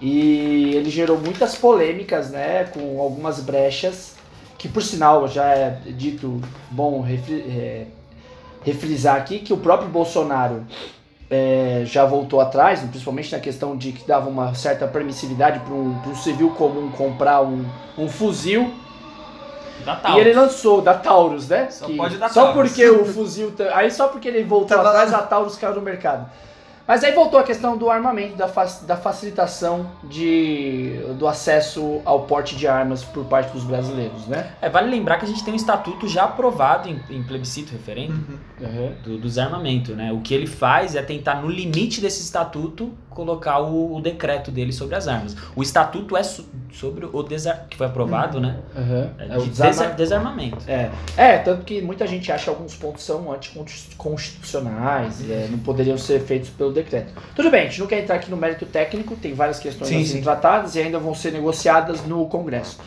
[0.00, 4.14] e ele gerou muitas polêmicas, né, com algumas brechas
[4.56, 7.86] que por sinal já é dito bom refri- é,
[8.64, 10.64] refrisar aqui que o próprio Bolsonaro
[11.30, 15.94] é, já voltou atrás, principalmente na questão de que dava uma certa permissividade para um,
[16.06, 17.64] um civil comum comprar um,
[17.96, 18.72] um fuzil.
[19.84, 21.68] Da E ele lançou, da Taurus, né?
[21.70, 22.70] Só Que- pode dar Só Taurus.
[22.70, 23.52] porque o fuzil.
[23.52, 26.28] ta- Aí só porque ele voltou atrás, a Taurus caiu no mercado.
[26.88, 28.46] Mas aí voltou a questão do armamento, da,
[28.86, 34.52] da facilitação de, do acesso ao porte de armas por parte dos brasileiros, né?
[34.62, 38.14] É, vale lembrar que a gente tem um estatuto já aprovado em, em plebiscito referendo
[38.58, 38.92] Uhum.
[39.04, 40.10] do, do desarmamento, né?
[40.12, 44.72] O que ele faz é tentar, no limite desse estatuto, colocar o, o decreto dele
[44.72, 45.36] sobre as armas.
[45.54, 48.56] O estatuto é so- sobre o desar que foi aprovado, né?
[49.18, 50.58] É É o de desarma- desa- desarmamento.
[50.66, 55.98] É, é, tanto que muita gente acha que alguns pontos são anticonstitucionais, é, não poderiam
[55.98, 57.12] ser feitos pelo decreto.
[57.34, 60.02] Tudo bem, a gente não quer entrar aqui no mérito técnico, tem várias questões Sim,
[60.02, 62.78] a serem tratadas e ainda vão ser negociadas no Congresso.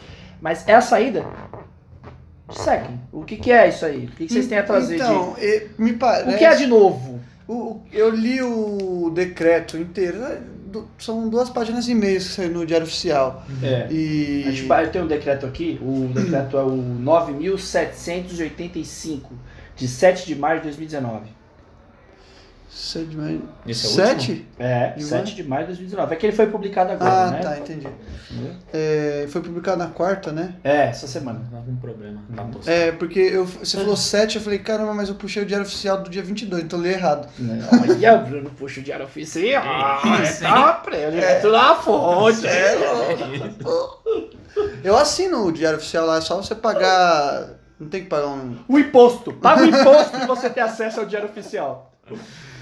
[0.41, 1.23] Mas é a saída?
[2.49, 2.89] Segue.
[3.11, 4.05] O que, que é isso aí?
[4.05, 5.97] O que, que vocês têm a trazer Então, e- me de.
[5.97, 6.35] parece.
[6.35, 7.19] O que é de novo?
[7.47, 10.17] O- eu li o decreto inteiro.
[10.19, 10.41] né,
[10.99, 13.43] São duas páginas e meia que saiu no Diário Oficial.
[13.63, 13.87] É.
[13.91, 14.43] E.
[14.47, 19.21] A gente, eu tenho um decreto aqui, o decreto é o 9.785,
[19.75, 21.29] de 7 de maio de 2019.
[22.73, 23.49] Sete de maio.
[23.67, 24.47] Esse é o Sete?
[24.57, 26.13] É, De 7 de maio de 2019.
[26.13, 27.39] É que ele foi publicado agora, Ah, né?
[27.39, 27.85] tá, entendi.
[28.71, 30.55] É, foi publicado na quarta, né?
[30.63, 31.41] É, essa semana.
[31.51, 32.21] Não algum problema.
[32.53, 32.69] Posto.
[32.69, 36.01] É, porque eu, você falou 7, eu falei, caramba, mas eu puxei o diário oficial
[36.01, 37.27] do dia 22, então eu li errado.
[37.73, 39.63] Olha, Bruno, puxa o diário oficial.
[40.23, 42.47] Isso, Tá preso, direto na fonte.
[42.47, 42.77] É,
[44.83, 47.49] Eu assino o diário oficial lá, é só você pagar.
[47.77, 48.55] Não tem que pagar um.
[48.67, 49.33] O imposto.
[49.33, 51.91] Paga o imposto e você tem acesso ao diário oficial.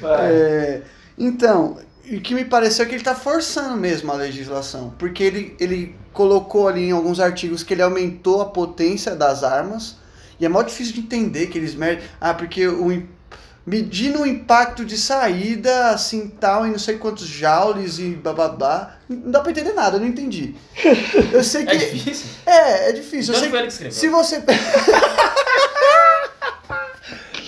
[0.04, 0.82] É,
[1.18, 1.78] então,
[2.18, 4.94] o que me pareceu é que ele tá forçando mesmo a legislação.
[4.98, 9.98] Porque ele, ele colocou ali em alguns artigos que ele aumentou a potência das armas.
[10.40, 12.04] E é mó difícil de entender que eles medem.
[12.20, 13.20] Ah, porque o.
[13.66, 18.96] Medindo o impacto de saída, assim, tal, em não sei quantos joules e bababá.
[19.08, 20.56] Não dá pra entender nada, eu não entendi.
[21.32, 21.72] Eu sei que.
[21.72, 22.28] É difícil?
[22.48, 23.34] É, é difícil.
[23.34, 24.00] Então eu sei foi ele que escreveu.
[24.00, 24.44] Se você.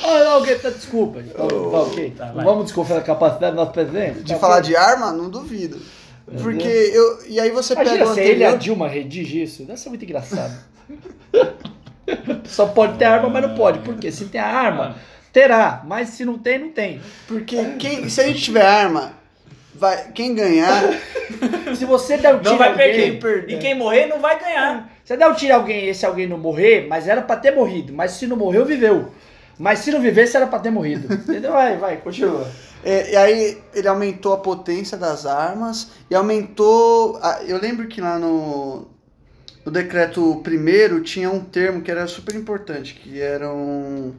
[0.03, 1.21] Olha, alguém tá, desculpa.
[1.21, 2.13] Tá, tá ok.
[2.17, 4.23] Tá, vamos desconfiar da capacidade do nosso presidente?
[4.23, 5.79] De Tá falar de arma, não duvido.
[6.41, 7.19] Porque eu.
[7.27, 8.59] E aí você pega Imagina o se ele e a anterior.
[8.59, 9.63] Dilma redige isso.
[9.63, 10.53] Deve ser muito engraçado.
[12.45, 13.79] Só pode ter arma, mas não pode.
[13.79, 14.11] Por quê?
[14.11, 14.95] Se tem a arma,
[15.31, 15.81] terá.
[15.85, 17.01] Mas se não tem, não tem.
[17.27, 19.13] Porque quem, se a gente tiver arma,
[19.73, 20.83] vai, quem ganhar.
[21.75, 23.19] Se você der um tiro Não vai em alguém, perder.
[23.19, 23.55] perder.
[23.55, 24.91] E quem morrer não vai ganhar.
[25.03, 27.55] Você der um tiro em alguém e esse alguém não morrer, mas era pra ter
[27.55, 27.93] morrido.
[27.93, 29.09] Mas se não morreu, viveu.
[29.61, 31.05] Mas se não vivesse, era pra ter morrido.
[31.13, 31.51] Entendeu?
[31.51, 32.47] Vai, vai, continua.
[32.83, 37.19] É, e aí ele aumentou a potência das armas e aumentou.
[37.21, 38.87] a- eu lembro que lá no,
[39.63, 44.13] no decreto primeiro tinha um termo que era super importante, que era um.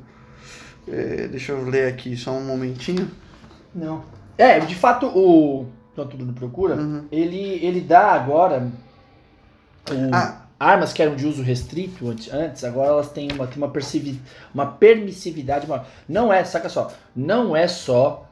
[0.87, 3.11] é, deixa eu ler aqui só um momentinho.
[3.75, 4.05] Não.
[4.39, 5.67] É, de fato, o.
[5.93, 7.05] Enquanto tudo procura, Uhum.
[7.11, 8.71] ele, ele dá agora.
[9.91, 13.73] o- Ah, armas que eram de uso restrito antes- agora elas têm uma, têm uma,
[14.55, 15.87] uma permissividade maior.
[16.09, 18.29] Não é, saca só, não é só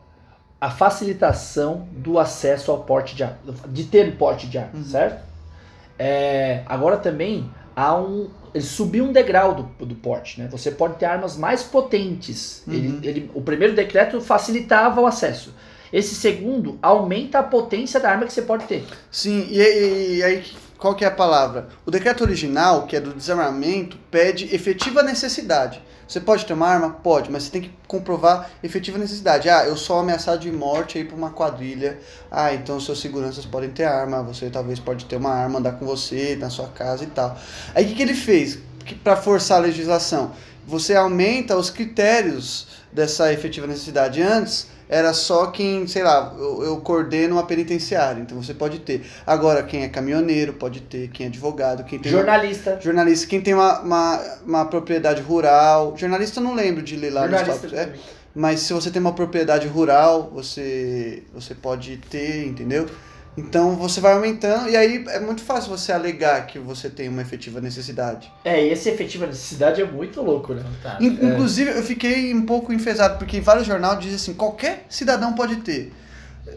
[0.60, 3.38] a facilitação do acesso ao porte de arma,
[3.68, 4.84] de ter porte de arma, Uhum.
[4.84, 5.22] certo?
[5.98, 8.28] É, agora também há um.
[8.54, 10.48] Ele subiu um degrau do, do porte, né?
[10.50, 12.62] Você pode ter armas mais potentes.
[12.66, 12.74] Uhum.
[12.74, 15.54] Ele, ele- o primeiro decreto facilitava o acesso.
[15.92, 18.84] Esse segundo aumenta a potência da arma que você pode ter.
[19.10, 20.44] Sim, e, e- e aí
[20.80, 21.68] qual que é a palavra?
[21.84, 25.82] O decreto original, que é do desarmamento, pede efetiva necessidade.
[26.08, 26.90] Você pode ter uma arma?
[26.90, 29.48] Pode, mas você tem que comprovar efetiva necessidade.
[29.50, 32.00] Ah, eu sou ameaçado de morte aí por uma quadrilha.
[32.30, 35.84] Ah, então seus seguranças podem ter arma, você talvez pode ter uma arma, andar com
[35.84, 37.38] você na sua casa e tal.
[37.74, 38.58] Aí o que, que ele fez
[39.04, 40.32] para forçar a legislação?
[40.66, 44.22] Você aumenta os critérios dessa efetiva necessidade.
[44.22, 49.06] Antes era só quem, sei lá, eu, eu coordeno uma penitenciária, então você pode ter.
[49.24, 52.10] Agora, quem é caminhoneiro pode ter, quem é advogado, quem tem.
[52.12, 52.78] uma- Jornalista.
[52.82, 55.94] Jornalista, quem tem uma, uma, uma propriedade rural.
[55.96, 57.78] Jornalista eu não lembro de ler lá nos Jornalista tópicos.
[57.78, 57.92] É,
[58.34, 62.86] mas se você tem uma propriedade rural, você, você pode ter, entendeu?
[63.40, 67.22] Então você vai aumentando, e aí é muito fácil você alegar que você tem uma
[67.22, 68.30] efetiva necessidade.
[68.44, 70.62] É, e esse efetiva necessidade é muito louco, né?
[70.82, 70.98] Tá.
[71.00, 75.56] In- Inclusive, eu fiquei um pouco enfesado, porque vários jornais dizem assim, qualquer cidadão pode
[75.56, 75.92] ter.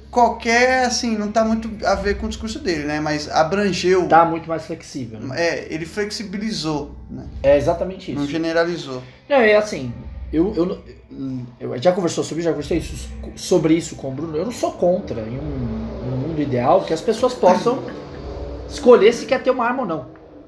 [0.10, 3.00] Qualquer, assim, não tá muito a ver com o discurso dele, né?
[3.00, 4.08] Mas abrangeu.
[4.08, 5.19] Tá muito mais flexível.
[5.19, 5.36] Né?
[5.39, 7.26] É, ele flexibilizou, né?
[7.41, 8.32] É exatamente Não isso.
[8.32, 9.02] generalizou.
[9.30, 9.93] Não, é assim,
[10.34, 10.82] eu, eu,
[11.60, 14.36] eu já conversou sobre, já conversei isso- sobre isso com o Bruno.
[14.36, 17.84] Eu não sou contra em um, um mundo ideal que as pessoas possam
[18.67, 20.08] escolher se quer ter uma arma ou não.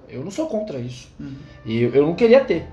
[0.10, 1.08] Eu não sou contra isso.
[1.20, 1.36] Uhum.
[1.66, 2.68] E eu, eu não queria ter.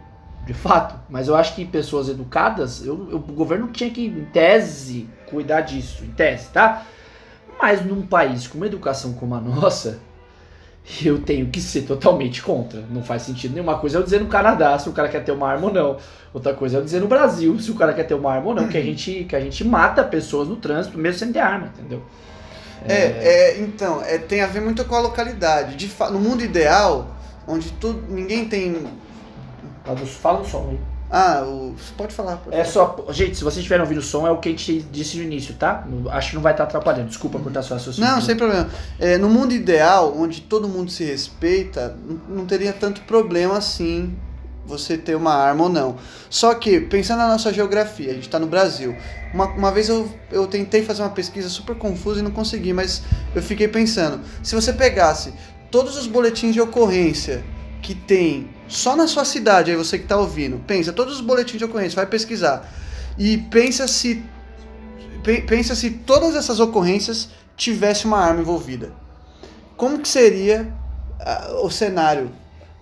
[0.46, 0.98] de fato.
[1.08, 5.60] Mas eu acho que pessoas educadas, eu, eu- o governo tinha que, em tese, cuidar
[5.60, 6.84] disso, em tese, tá?
[7.60, 10.00] Mas num país com uma educação como a nossa,
[11.02, 12.82] eu tenho que ser totalmente contra.
[12.90, 15.48] Não faz sentido nenhuma coisa eu dizer no Canadá se o cara quer ter uma
[15.48, 15.96] arma ou não.
[16.34, 18.54] Outra coisa é eu dizer no Brasil se o cara quer ter uma arma ou
[18.54, 21.72] não, que a gente, que a gente mata pessoas no trânsito mesmo sem ter arma,
[21.78, 22.02] entendeu?
[22.88, 25.76] É, é, então, é, tem a ver muito com a localidade.
[25.76, 27.14] De no mundo ideal,
[27.46, 28.86] onde tudo, ninguém tem.
[30.20, 30.91] Fala o som aí.
[31.14, 32.38] Ah, o, você pode falar.
[32.38, 32.96] pode É só.
[33.10, 35.54] Gente, se vocês estiverem ouvindo o som, é o que a gente disse no início,
[35.54, 35.86] tá?
[36.10, 37.08] Acho que não vai estar atrapalhando.
[37.08, 38.08] Desculpa cortar sua raciocínio.
[38.08, 38.70] Não, sem problema.
[38.98, 44.16] É, no mundo ideal, onde todo mundo se respeita, não, não teria tanto problema assim
[44.64, 45.96] você ter uma arma ou não.
[46.30, 48.96] Só que, pensando na nossa geografia, a gente está no Brasil.
[49.34, 53.02] Uma, uma vez eu, eu tentei fazer uma pesquisa super confusa e não consegui, mas
[53.34, 55.34] eu fiquei pensando: se você pegasse
[55.70, 57.44] todos os boletins de ocorrência
[57.82, 61.58] que tem só na sua cidade, aí você que está ouvindo, pensa, todos os boletins
[61.58, 62.68] de ocorrência, vai pesquisar.
[63.18, 64.22] E pensa se
[65.22, 68.92] Pe- pensa se todas essas ocorrências tivesse uma arma envolvida.
[69.76, 70.72] Como que seria
[71.20, 72.30] ah, o cenário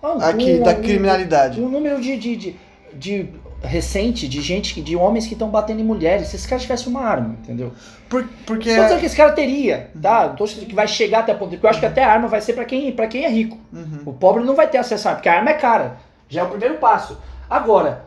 [0.01, 1.61] Ah, aqui da criminalidade?
[1.61, 2.55] Um número de, de, de,
[2.93, 3.29] de
[3.61, 6.27] recente de gente, de homens que estão batendo em mulheres.
[6.29, 7.71] Se esse cara tivesse uma arma, entendeu?
[8.09, 10.27] Por- porque dizendo que esse cara teria, tá?
[10.27, 11.51] Não tô dizendo que vai chegar até a ponto.
[11.51, 13.57] Porque eu acho que até a arma vai ser pra quem, pra quem é rico.
[13.71, 14.01] Uhum.
[14.05, 15.97] O pobre não vai ter acesso à arma, porque a arma é cara.
[16.27, 17.17] Já é o primeiro passo.
[17.49, 18.05] Agora,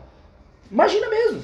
[0.71, 1.41] imagina mesmo.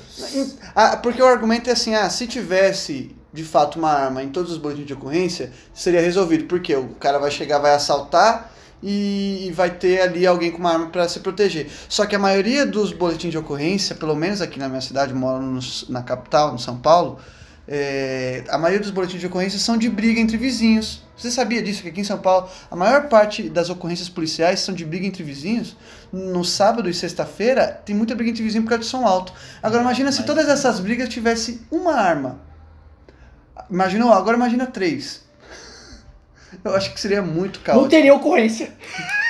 [0.76, 4.52] Ah, porque o argumento é assim, ah, se tivesse de fato uma arma em todos
[4.52, 6.45] os boletins de ocorrência, seria resolvido.
[6.45, 8.52] Porque o cara vai chegar, vai assaltar
[8.84, 11.70] e vai ter ali alguém com uma arma para se proteger.
[11.88, 15.44] Só que a maioria dos boletins de ocorrência, pelo menos aqui na minha cidade, moro
[15.44, 17.20] no- na capital, no São Paulo,
[17.67, 21.04] é, a maioria dos boletins de ocorrência são de briga entre vizinhos.
[21.15, 21.84] Você sabia disso?
[21.84, 25.24] Que aqui em São Paulo, a maior parte das ocorrências policiais são de briga entre
[25.24, 25.78] vizinhos.
[26.12, 29.32] No sábado e sexta-feira, tem muita briga entre vizinhos por causa de som alto.
[29.62, 32.39] Agora imagina se todas essas brigas tivesse uma arma.
[33.70, 34.12] Imaginou?
[34.12, 35.24] Agora imagina três.
[36.64, 37.90] Eu acho que seria muito Não caótico.
[37.90, 38.72] teria ocorrência.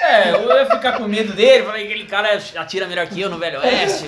[0.04, 3.38] É, eu ia ficar com medo dele, falei, aquele cara atira melhor que eu no
[3.38, 4.06] Velho Oeste,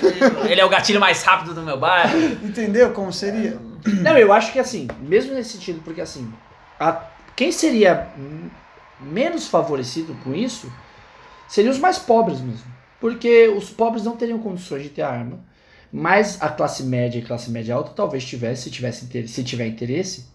[0.50, 2.18] ele é o gatilho mais rápido do meu bairro.
[2.42, 3.56] Entendeu como seria?
[4.02, 6.32] Não, eu acho que assim, mesmo nesse sentido, porque assim,
[6.80, 7.02] a-
[7.36, 8.08] quem seria
[9.00, 10.70] menos favorecido com isso
[11.48, 12.74] seriam os mais pobres mesmo.
[13.00, 15.38] Porque os pobres não teriam condições de ter arma,
[15.92, 20.26] mas a classe média e classe média alta talvez tivesse, se, tivesse se tiver interesse.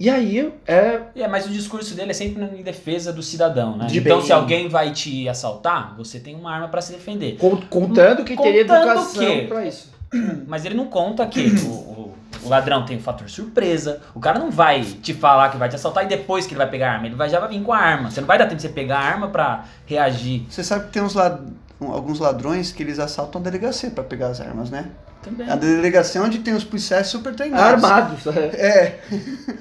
[0.00, 3.86] E aí, é, É, mas o discurso dele é sempre em defesa do cidadão, né?
[3.86, 4.26] De então, bem.
[4.26, 7.36] se alguém vai te assaltar, você tem uma arma pra se defender.
[7.36, 9.92] con- contando que teria educação que- pra isso.
[10.46, 14.00] Mas ele não conta que o, o- o ladrão tem o fator surpresa.
[14.14, 16.70] O cara não vai te falar que vai te assaltar e depois que ele vai
[16.70, 17.06] pegar a arma.
[17.06, 18.10] Ele vai, já vai vir com a arma.
[18.10, 20.92] Você não vai dar tempo de você pegar a arma pra reagir Você sabe que
[20.92, 21.40] tem uns lad...
[21.80, 24.86] alguns ladrões que eles assaltam a delegacia para pegar as armas, né?
[25.22, 25.48] Também.
[25.48, 27.84] A delegacia é onde tem os policiais super treinados.
[27.84, 28.26] Armados.
[28.26, 29.00] é.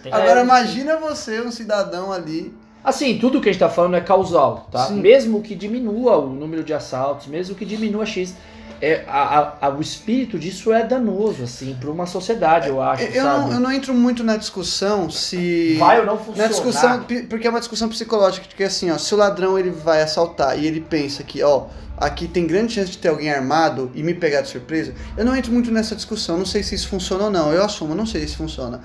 [0.05, 0.11] É.
[0.11, 2.53] Agora É, imagina você, um cidadão ali.
[2.87, 4.85] Assim, tudo que a gente tá falando é causal, tá?
[4.87, 5.01] Sim.
[5.01, 8.33] Mesmo que diminua o número de assaltos, mesmo que diminua X,
[8.81, 13.23] é, a- a- o espírito disso é danoso, assim, para uma sociedade, eu acho, Eu
[13.23, 13.41] sabe?
[13.45, 15.75] não, eu não entro muito na discussão se.
[15.77, 16.37] Vai ou não funcionar.
[16.43, 20.01] Na discussão, porque é uma discussão psicológica, que assim, ó, se o ladrão ele vai
[20.01, 21.65] assaltar e ele pensa que, ó,
[21.97, 25.35] aqui tem grande chance de ter alguém armado e me pegar de surpresa, eu não
[25.35, 28.25] entro muito nessa discussão, não sei se isso funciona ou não, eu assumo, não sei
[28.25, 28.79] se funciona.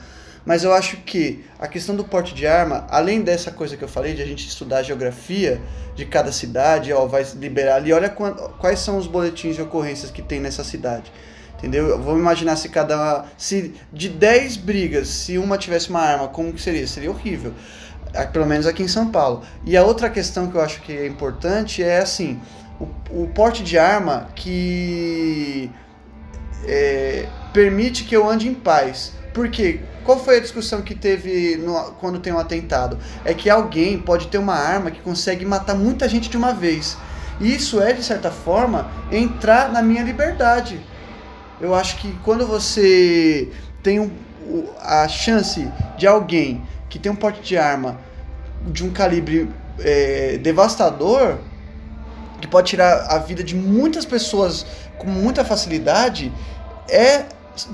[0.45, 3.89] Mas eu acho que a questão do porte de arma, além dessa coisa que eu
[3.89, 5.61] falei, de a gente estudar a geografia
[5.95, 10.21] de cada cidade, ó, vai liberar ali, olha quais são os boletins de ocorrências que
[10.21, 11.13] tem nessa cidade.
[11.59, 11.87] Entendeu?
[11.87, 13.25] Eu vou imaginar se cada.
[13.39, 16.85] Se de 10 brigas, se uma tivesse uma arma, como que seria?
[16.89, 17.55] Seria horrível.
[18.33, 19.45] Pelo menos aqui em São Paulo.
[19.65, 22.41] E a outra questão que eu acho que é importante é assim:
[22.81, 25.71] o, o porte de arma que
[26.67, 29.13] é, permite que eu ande em paz.
[29.33, 29.81] Por quê?
[30.05, 32.99] Qual foi a discussão que teve no- quando tem um atentado?
[33.25, 36.97] É que alguém pode ter uma arma que consegue matar muita gente de uma vez.
[37.41, 40.81] E isso é, de certa forma, entrar na minha liberdade.
[41.61, 43.49] Eu acho que quando você
[43.83, 44.11] tem um-
[44.81, 47.99] a chance de alguém que tem um porte de arma
[48.67, 51.39] de um calibre é, devastador,
[52.41, 54.67] que pode tirar a vida de muitas pessoas
[54.99, 56.31] com muita facilidade,
[56.89, 57.25] é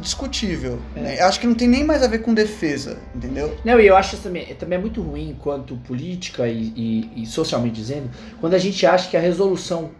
[0.00, 0.78] discutível.
[0.94, 1.20] né?
[1.20, 3.56] Eu Acho que não tem nem mais a ver com defesa, entendeu?
[3.64, 7.26] Não, e eu acho isso também, também é muito ruim enquanto política e, e- e
[7.26, 8.10] socialmente dizendo,
[8.40, 9.90] quando a gente acha que a resolução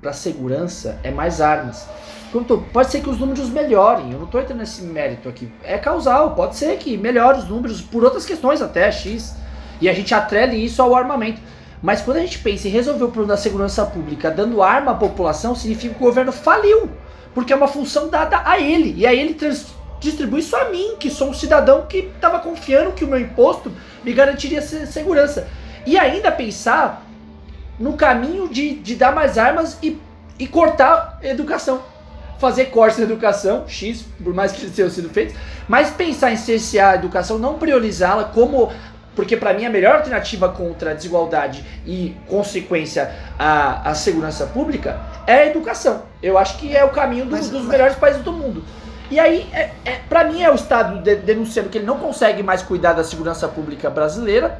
[0.00, 1.86] para segurança é mais armas.
[2.32, 5.50] Quanto- Pode ser que os números melhorem, eu não estou entrando nesse mérito aqui.
[5.62, 9.34] É causal, pode ser que melhore os números por outras questões até, X.
[9.80, 11.40] E a gente atrele isso ao armamento.
[11.82, 14.94] Mas quando a gente pensa em resolver o problema da segurança pública dando arma à
[14.94, 16.90] população, significa que o governo faliu.
[17.34, 18.94] Porque é uma função dada a ele.
[18.96, 19.36] E aí ele
[20.00, 23.70] distribui isso a mim, que sou um cidadão que estava confiando que o meu imposto
[24.02, 25.46] me garantiria se- segurança.
[25.86, 27.06] E ainda pensar
[27.78, 29.98] no caminho de, de dar mais armas e,
[30.38, 31.82] e cortar educação.
[32.38, 35.34] Fazer cortes na educação, X, por mais que eles tenham sido feitos,
[35.68, 38.72] mas pensar em cercear a educação, não priorizá-la como.
[39.14, 45.00] Porque para mim a melhor alternativa contra a desigualdade e consequência à, à segurança pública
[45.26, 46.02] é a educação.
[46.22, 48.62] Eu acho que é o caminho do- Mas- dos mas- melhores países do mundo.
[49.10, 52.42] E aí, é, é, para mim, é o Estado de- denunciando que ele não consegue
[52.44, 54.58] mais cuidar da segurança pública brasileira,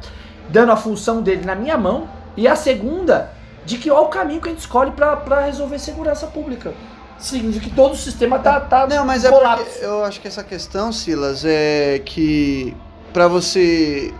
[0.48, 3.30] dando a função dele na minha mão, e a segunda,
[3.64, 6.72] de que ó, o caminho que a gente escolhe para resolver segurança pública.
[7.18, 9.64] Significa que todo o sistema tá, tá Não, mas é colapso.
[9.66, 12.74] porque eu acho que essa questão, Silas, é que
[13.12, 14.12] pra você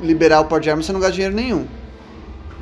[0.00, 1.66] liberar o porte de arma, você não gasta dinheiro nenhum.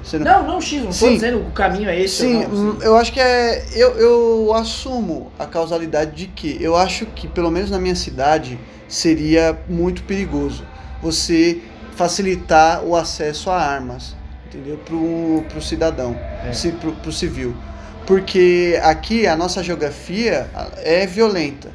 [0.02, 0.24] Você não...
[0.24, 1.14] Não, não, X, não tô Sim.
[1.14, 2.16] dizendo que o caminho é esse.
[2.22, 3.64] Sim, ou hum, não, eu acho que é.
[3.74, 8.58] Eu, eu assumo a causalidade de que eu acho que, pelo menos na minha cidade,
[8.88, 10.64] seria muito perigoso
[11.02, 11.60] você
[11.96, 14.14] facilitar o acesso a armas,
[14.46, 14.76] entendeu?
[14.84, 16.16] Pro, pro cidadão,
[16.48, 16.52] É.
[16.52, 17.54] ci- pro, pro civil.
[18.06, 20.48] Porque aqui a nossa geografia
[20.84, 21.70] é violenta.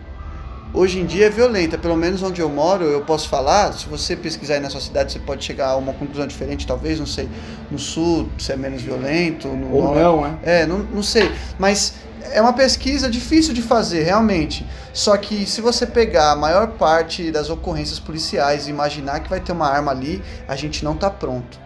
[0.74, 3.74] Hoje em dia é violenta, pelo menos onde eu moro, eu posso falar.
[3.74, 6.98] Se você pesquisar aí na sua cidade, você pode chegar a uma conclusão diferente, talvez,
[6.98, 7.28] não sei.
[7.70, 10.00] No sul, se é menos violento, no Ou norte.
[10.00, 10.40] não, né?
[10.44, 11.30] É, não, não sei.
[11.60, 11.96] Mas
[12.32, 14.66] é uma pesquisa difícil de fazer, realmente.
[14.94, 19.42] Só que se você pegar a maior parte das ocorrências policiais e imaginar que vai
[19.42, 21.60] ter uma arma ali, a gente não tá pronto.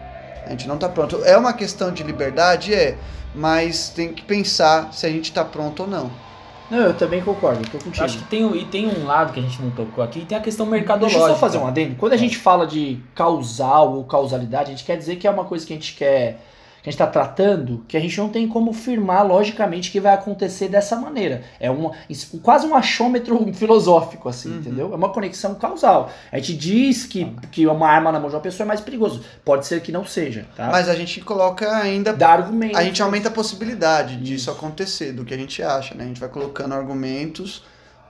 [0.44, 1.22] A gente não tá pronto.
[1.24, 2.74] É uma questão de liberdade?
[2.74, 2.96] É.
[3.32, 6.25] Mas tem que pensar se a gente tá pronto ou não.
[6.70, 8.04] Não, eu também concordo, tô contigo.
[8.04, 10.36] acho que tem, um- e tem um lado que a gente não tocou aqui, tem
[10.36, 11.22] a questão Deixa mercadológica.
[11.22, 11.94] eu só fazer um adendo.
[11.96, 15.44] Quando a gente fala de causal ou causalidade, a gente quer dizer que é uma
[15.44, 16.40] coisa que a gente quer.
[16.86, 20.14] Que a gente está tratando, que a gente não tem como firmar logicamente que vai
[20.14, 21.42] acontecer dessa maneira.
[21.58, 21.66] É
[22.08, 24.58] isso- quase um achômetro filosófico, assim, Uhum.
[24.60, 24.92] entendeu?
[24.92, 26.10] É uma conexão causal.
[26.30, 29.24] A gente diz que, que uma arma na mão de uma pessoa é mais perigoso.
[29.44, 30.68] Pode ser que não seja, tá?
[30.70, 32.12] Mas a gente coloca ainda.
[32.12, 32.78] Dá argumento.
[32.78, 36.04] A gente aumenta a possibilidade disso acontecer, do que a gente acha, né?
[36.04, 37.64] A gente vai colocando argumentos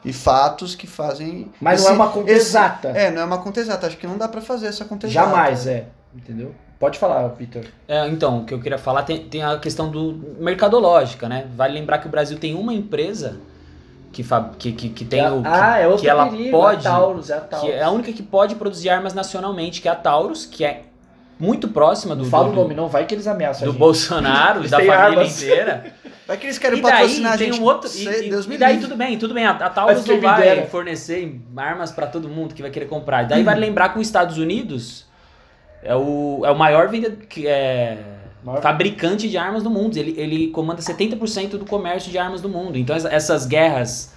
[0.04, 1.50] e fatos que fazem.
[1.58, 2.88] Mas não esse- é uma conta exata.
[2.88, 3.86] É, não é uma conta exata.
[3.86, 5.28] Acho que não dá pra fazer essa conta exata.
[5.30, 5.86] Jamais é.
[6.14, 6.54] Entendeu?
[6.78, 7.64] Pode falar, Vitor.
[7.88, 11.46] É, então, o que eu queria falar tem, tem a questão do mercadológica, né?
[11.56, 13.38] Vale lembrar que o Brasil tem uma empresa
[14.12, 14.22] que,
[14.58, 15.40] que, que, que tem o.
[15.42, 16.86] que- ah, é outro que ela perigo, pode.
[16.86, 17.66] É a Taurus, é a Taurus.
[17.70, 20.82] que é a única que pode produzir armas nacionalmente, que é a Taurus, que é
[21.38, 22.88] muito próxima do, Não fala do, o nome, não.
[22.88, 23.78] Vai que eles ameaçam a do gente.
[23.80, 25.42] Bolsonaro e Eles da família armas.
[25.42, 25.94] inteira.
[26.26, 27.62] Vai que eles querem E daí patrocinar a tem gente.
[27.62, 27.88] um outro.
[27.94, 28.88] E, e- Deus me e daí livre.
[28.88, 29.46] tudo bem, tudo bem.
[29.46, 33.22] A, a Taurus não vai fornecer armas pra todo mundo que vai querer comprar.
[33.28, 35.05] Daí vale lembrar que os Estados Unidos
[35.86, 36.88] é o, é o maior.
[37.28, 37.98] Que é,
[38.44, 39.96] Maior- fabricante de armas do mundo.
[39.96, 42.76] Ele, ele comanda 70% do comércio de armas do mundo.
[42.78, 44.14] Então essa- essas guerras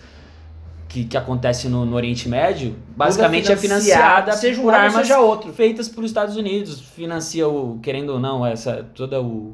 [0.88, 5.20] que, que acontecem no, no Oriente Médio, basicamente é financiada seja um por armas seja
[5.20, 5.54] outro.
[5.54, 6.82] feitas pelos Estados Unidos.
[6.82, 9.54] Financia o, querendo ou não, essa toda o.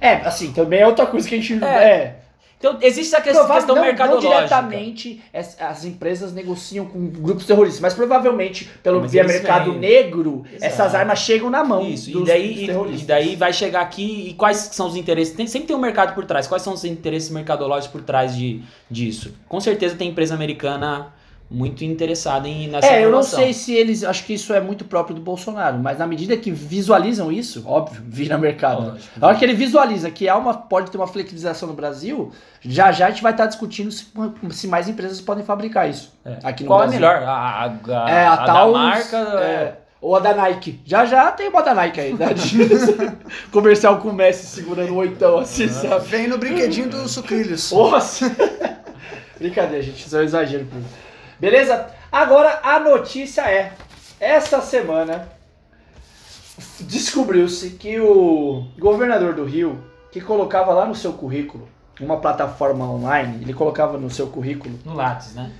[0.00, 1.62] É, assim, também é outra coisa que a gente.
[1.64, 1.66] É.
[1.66, 2.21] É.
[2.62, 4.34] Então existe essa Provável- questão não, não mercadológica.
[4.36, 9.80] diretamente as, as empresas negociam com grupos terroristas, mas provavelmente pelo Mas via mercado vêm.
[9.80, 10.64] negro, Exato.
[10.64, 14.28] essas armas chegam na mão Isso, e daí, dos e- e daí vai chegar aqui
[14.28, 15.34] e quais são os interesses?
[15.34, 16.46] Tem- sempre tem um mercado por trás.
[16.46, 19.34] Quais são os interesses mercadológicos por trás de, disso?
[19.48, 21.12] Com certeza tem empresa americana
[21.52, 23.38] muito interessada em nessa É, eu não informação.
[23.40, 24.02] sei se eles.
[24.02, 28.02] Acho que isso é muito próprio do Bolsonaro, mas na medida que visualizam isso, óbvio,
[28.08, 28.92] vira mercado.
[28.92, 29.20] Lógico.
[29.20, 32.90] Na hora que ele visualiza que há uma, pode ter uma flexibilização no Brasil, já
[32.90, 34.06] já a gente vai estar discutindo se,
[34.50, 36.38] se mais empresas podem fabricar isso É.
[36.42, 36.96] aqui no Qual Brasil.
[36.96, 37.22] é melhor?
[37.22, 37.66] A, a,
[38.06, 39.16] a, É, a, a da marca.
[39.18, 40.80] é, ou a da Nike.
[40.84, 42.26] Já já tem uma da Nike aí, né?
[43.52, 46.06] Comercial com o Messi segurando o oitão assim, sabe?
[46.08, 47.70] Vem no brinquedinho dos sucrilhos.
[47.70, 48.30] Nossa!
[49.38, 50.66] Brincadeira, gente, isso é um exagero.
[51.42, 51.88] Beleza?
[52.12, 53.72] Agora a notícia é:
[54.20, 55.28] essa semana
[56.78, 61.68] descobriu-se que o governador do Rio, que colocava lá no seu currículo,
[62.00, 64.78] uma plataforma online, ele colocava no seu currículo.
[64.84, 65.50] No Lattes, né?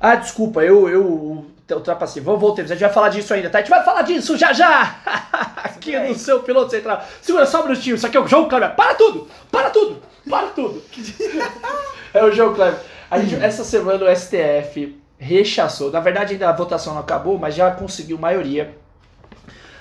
[0.00, 2.22] Ah, desculpa, eu, eu ultrapassei.
[2.22, 3.58] Vamos voltar, a gente vai falar disso ainda, tá?
[3.58, 5.02] A gente vai falar disso já já!
[5.64, 7.04] Aqui no seu piloto central.
[7.20, 8.74] Segura só um minutinho, isso aqui é o João Kleber.
[8.74, 9.28] Para tudo!
[9.52, 10.00] Para tudo!
[10.30, 10.82] Para tudo!
[12.14, 12.80] é o João Kleber.
[13.10, 17.54] A gente, essa semana o STF rechaçou, na verdade ainda a votação não acabou, mas
[17.54, 18.74] já conseguiu maioria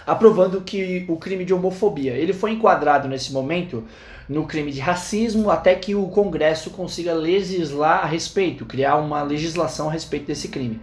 [0.10, 3.84] aprovando que o crime de homofobia, ele foi enquadrado nesse momento
[4.28, 9.88] no crime de racismo até que o Congresso consiga legislar a respeito, criar uma legislação
[9.88, 10.82] a respeito desse crime.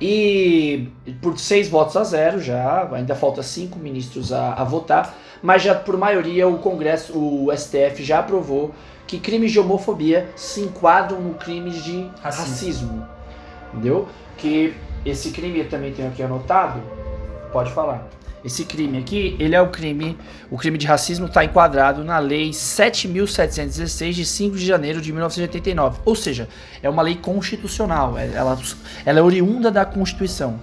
[0.00, 0.88] E
[1.20, 5.74] por seis votos a zero já, ainda falta cinco ministros a, a votar, mas já
[5.74, 8.72] por maioria o Congresso, o STF já aprovou
[9.06, 12.44] que crimes de homofobia se enquadram no crimes de Racismo.
[12.44, 13.21] racismo.
[13.72, 14.08] Entendeu?
[14.36, 16.80] Que esse crime eu também tenho aqui anotado.
[17.52, 18.08] Pode falar.
[18.44, 20.18] Esse crime aqui, ele é o crime,
[20.50, 26.00] o crime de racismo está enquadrado na lei 7.716 de 5 de janeiro de 1989.
[26.04, 26.48] Ou seja,
[26.82, 28.58] é uma lei constitucional, é- ela,
[29.06, 30.58] ela é oriunda da Constituição.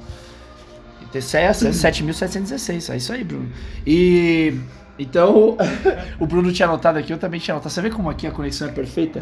[1.14, 3.50] Essa é essa, é 7.716, é isso aí, Bruno.
[3.88, 4.56] E
[5.00, 5.58] então,
[6.20, 7.74] o Bruno tinha anotado aqui, eu também tinha anotado.
[7.74, 9.20] Você vê como aqui a conexão é perfeita?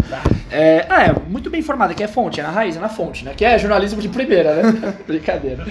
[0.51, 3.23] É, ah, é muito bem informada, que é fonte, é na raiz, é na fonte,
[3.23, 3.34] né?
[3.38, 4.93] Que é jornalismo de primeira, né?
[5.05, 5.65] Brincadeira.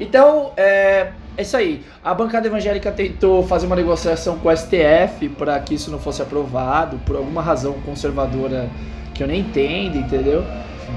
[0.00, 1.82] Então, é, é isso aí.
[2.02, 6.22] A bancada evangélica tentou fazer uma negociação com o STF para que isso não fosse
[6.22, 8.70] aprovado, por alguma razão conservadora
[9.14, 10.42] que eu nem entendo, entendeu?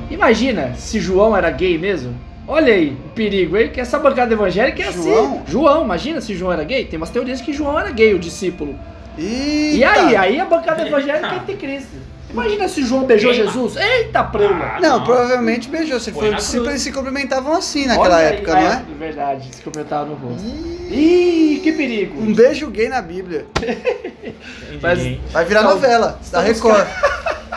[0.09, 2.15] Imagina se João era gay mesmo.
[2.47, 3.69] Olha aí o perigo, hein?
[3.73, 5.35] Que essa bancada evangélica é João?
[5.35, 5.51] assim.
[5.51, 6.85] João, imagina se João era gay.
[6.85, 8.77] Tem umas teorias que João era gay, o discípulo.
[9.17, 9.75] Eita.
[9.77, 10.15] E aí?
[10.15, 12.13] Aí a bancada evangélica é anticristo.
[12.29, 13.45] Imagina se João beijou Queima.
[13.51, 13.75] Jesus.
[13.77, 14.79] Eita, preula.
[14.81, 15.03] Não, Não.
[15.03, 15.99] provavelmente beijou.
[15.99, 18.83] Se Foi na discípulo, eles se cumprimentavam assim naquela aí, época, não é?
[18.97, 20.43] Verdade, se comentaram no rosto.
[20.43, 22.19] Ih, Ih, que perigo.
[22.19, 23.45] Um beijo gay na Bíblia.
[24.81, 25.17] Mas-.
[25.31, 26.85] Vai virar Não, novela da Record.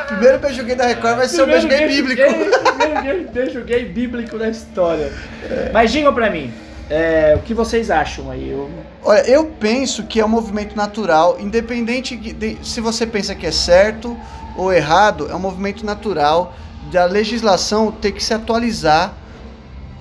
[0.06, 2.22] Primeiro gay da Record vai ser o beijo gay bíblico.
[3.32, 5.12] Primeiro gay bíblico da história.
[5.72, 6.52] Mas digam pra mim,
[6.90, 8.50] é, o que vocês acham aí?
[8.50, 8.70] Eu-
[9.04, 13.46] Olha, eu penso que é um movimento natural, independente de, de- se você pensa que
[13.46, 14.16] é certo
[14.56, 16.54] ou errado, é um movimento natural
[16.90, 19.12] da legislação ter que se atualizar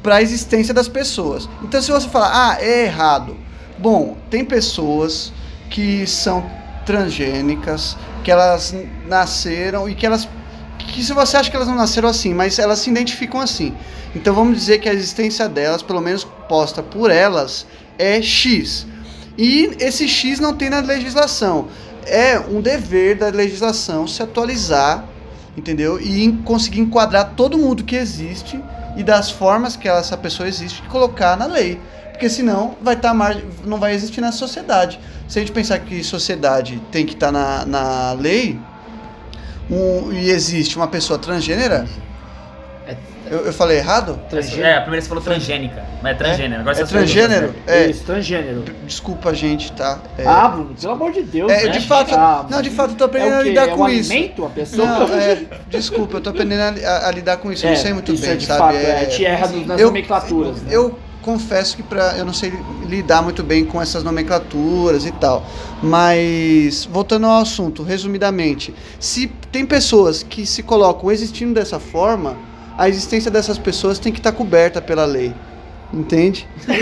[0.02, 1.50] para a existência das pessoas.
[1.64, 3.36] Então, se você falar, ah, é errado,
[3.78, 5.32] bom, tem pessoas
[5.70, 6.46] que são
[6.86, 8.76] transgênicas, que elas
[9.08, 10.28] nasceram e que elas
[10.78, 13.74] que se você acha que elas não nasceram assim, mas elas se identificam assim.
[14.16, 17.66] Então vamos dizer que a existência delas, pelo menos posta por elas,
[17.98, 18.86] é X.
[19.38, 21.68] E esse X não tem na legislação.
[22.06, 25.04] É um dever da legislação se atualizar,
[25.58, 26.00] entendeu?
[26.00, 28.62] E conseguir enquadrar todo mundo que existe
[28.96, 31.80] e das formas que essa pessoa existe e colocar na lei.
[32.16, 33.36] Porque senão vai estar mar...
[33.66, 34.98] não vai existir na sociedade.
[35.28, 38.58] Se a gente pensar que sociedade tem que estar na, na lei
[39.70, 41.86] um- e existe uma pessoa transgênera,
[42.88, 42.96] É-
[43.30, 44.18] eu, eu falei errado?
[44.30, 44.66] Transgênero?
[44.68, 46.62] É, a primeira você falou transgênica, mas é transgênero.
[46.62, 47.54] Agora É você acertou, transgênero?
[47.66, 47.74] tá.
[47.74, 47.88] É.
[47.90, 48.64] Isso, transgênero.
[48.86, 50.00] Desculpa, gente, tá?
[50.18, 51.52] É, Ah, Bruno, pelo amor de Deus.
[51.52, 51.70] é, né?
[51.70, 53.82] de fato, Ah, não, de fato eu tô é aprendendo o a lidar é com
[53.84, 54.12] um isso.
[54.12, 54.88] alimento, a pessoa?
[54.88, 57.66] Não, é, desculpa, eu tô aprendendo a, a- a lidar com isso.
[57.66, 58.60] eu não sei muito isso bem, é de sabe?
[58.60, 60.62] fato, é, te erra no- nas eu- nomenclaturas.
[60.62, 60.70] né?
[60.72, 62.54] Eu confesso que pra, eu não sei
[62.88, 65.44] lidar muito bem com essas nomenclaturas e tal.
[65.82, 72.38] Mas, voltando ao assunto, resumidamente, se tem pessoas que se colocam existindo dessa forma,
[72.78, 75.34] a existência dessas pessoas tem que estar coberta pela lei.
[75.94, 76.48] Entende?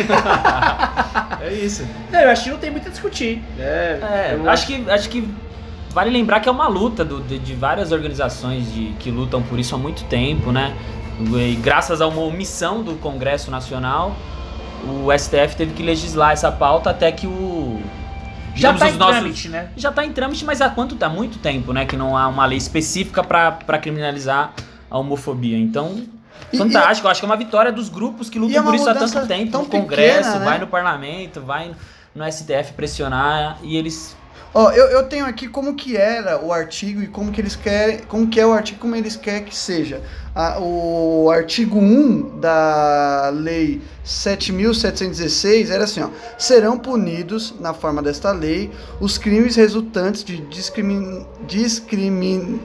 [1.42, 1.86] É isso.
[2.12, 3.42] Não, eu acho que não tem muito a discutir.
[3.60, 5.28] É, É, eu acho que, acho que
[5.94, 9.60] vale lembrar que é uma luta do- de, de várias organizações de, que lutam por
[9.60, 10.74] isso há muito tempo, né?
[11.38, 14.16] E graças a uma omissão do Congresso Nacional,
[14.86, 17.82] o STF teve que legislar essa pauta até que o.
[18.56, 19.70] Já digamos, tá os em nossos- trâmite, né?
[19.76, 21.86] Já tá em trâmite, mas há quanto há muito tempo, né?
[21.86, 24.54] Que não há uma lei específica para criminalizar
[24.92, 25.58] a homofobia.
[25.58, 26.04] Então,
[26.52, 27.08] E- fantástico.
[27.08, 28.90] Eu acho que é uma vitória dos grupos que E lutam é uma por isso
[28.90, 29.52] há tanto tempo.
[29.52, 30.46] tão no Congresso, pequena, né?
[30.46, 31.72] vai no parlamento, vai
[32.14, 34.16] no STF pressionar e eles.
[34.56, 38.00] Ó, eu, eu tenho aqui como que era o artigo e como que eles querem,
[38.08, 40.00] como que é o artigo, como eles querem que seja.
[40.36, 48.32] Ah, o artigo 1 da lei 7.716 era assim, ó, serão punidos, na forma desta
[48.32, 52.60] lei, os crimes resultantes de discrimin, discrimina,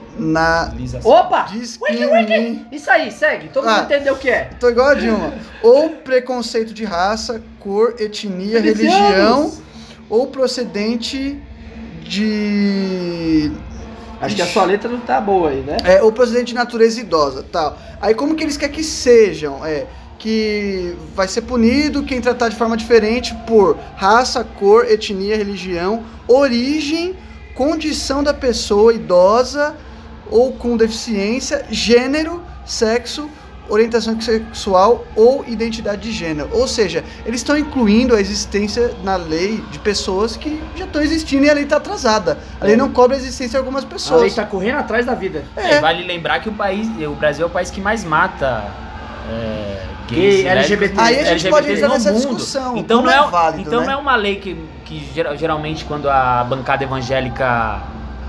[1.03, 1.43] Opa!
[1.43, 3.49] discrimin, Isso aí, segue.
[3.49, 3.81] Todo Ah.
[3.81, 4.49] mundo entendeu o que é.
[4.59, 5.33] tô igual a Dilma,
[5.63, 9.51] ou preconceito de raça, cor, etnia, religião,
[10.09, 11.39] ou procedente
[12.03, 13.51] de
[14.21, 15.77] Acho que a sua letra não tá boa aí, né?
[15.85, 17.77] é, ou procedente de natureza idosa, tal.
[18.01, 19.65] Aí como que eles querem que sejam?
[19.65, 19.87] É
[20.19, 27.15] que vai ser punido quem tratar de forma diferente por raça, cor, etnia, religião, origem,
[27.55, 29.75] condição da pessoa idosa
[30.29, 33.29] ou com deficiência, gênero, sexo,
[33.69, 36.49] orientação sexual ou identidade de gênero.
[36.51, 41.45] Ou seja, eles estão incluindo a existência na lei de pessoas que já estão existindo
[41.45, 42.37] e a lei está atrasada.
[42.59, 42.77] A lei É.
[42.77, 44.35] não cobre a existência de algumas A lei pessoas.
[44.35, 45.43] tá correndo atrás da vida.
[45.55, 45.79] É, É.
[45.81, 48.63] vale lembrar que o país, o Brasil é o país que mais mata
[49.31, 50.99] é, Gay, gays, LGBT.
[50.99, 52.17] Aí a gente LGBTs pode entrar nessa mundo.
[52.21, 53.85] discussão, Então não é, é válido, então né?
[53.85, 57.79] não é uma lei que, que geral- geralmente quando a bancada evangélica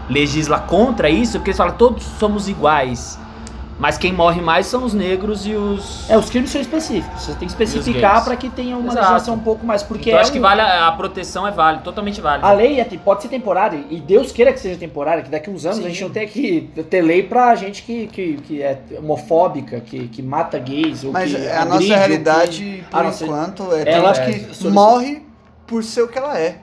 [0.08, 3.18] legisla contra isso, porque eles falam todos somos iguais.
[3.80, 6.08] Mas quem morre mais são os negros e os.
[6.10, 7.22] É, os crimes são específicos.
[7.22, 8.96] Você tem que especificar para que tenha uma Exato.
[8.98, 9.82] legislação um pouco mais.
[9.82, 12.46] Porque então é acho que um- vale a, a proteção é válida, totalmente válida.
[12.46, 15.64] A lei é pode ser temporária, e Deus queira que seja temporária, que daqui uns
[15.64, 15.86] anos Sim.
[15.86, 20.08] a gente não tenha que ter lei pra gente que, que, que é homofóbica, que,
[20.08, 23.24] que mata gays, ou Mas que a agride, nossa ou que- realidade, por A nossa-
[23.24, 25.22] enquanto, é Ela- ela é, que sobre- morre
[25.66, 26.58] por ser o que ela é.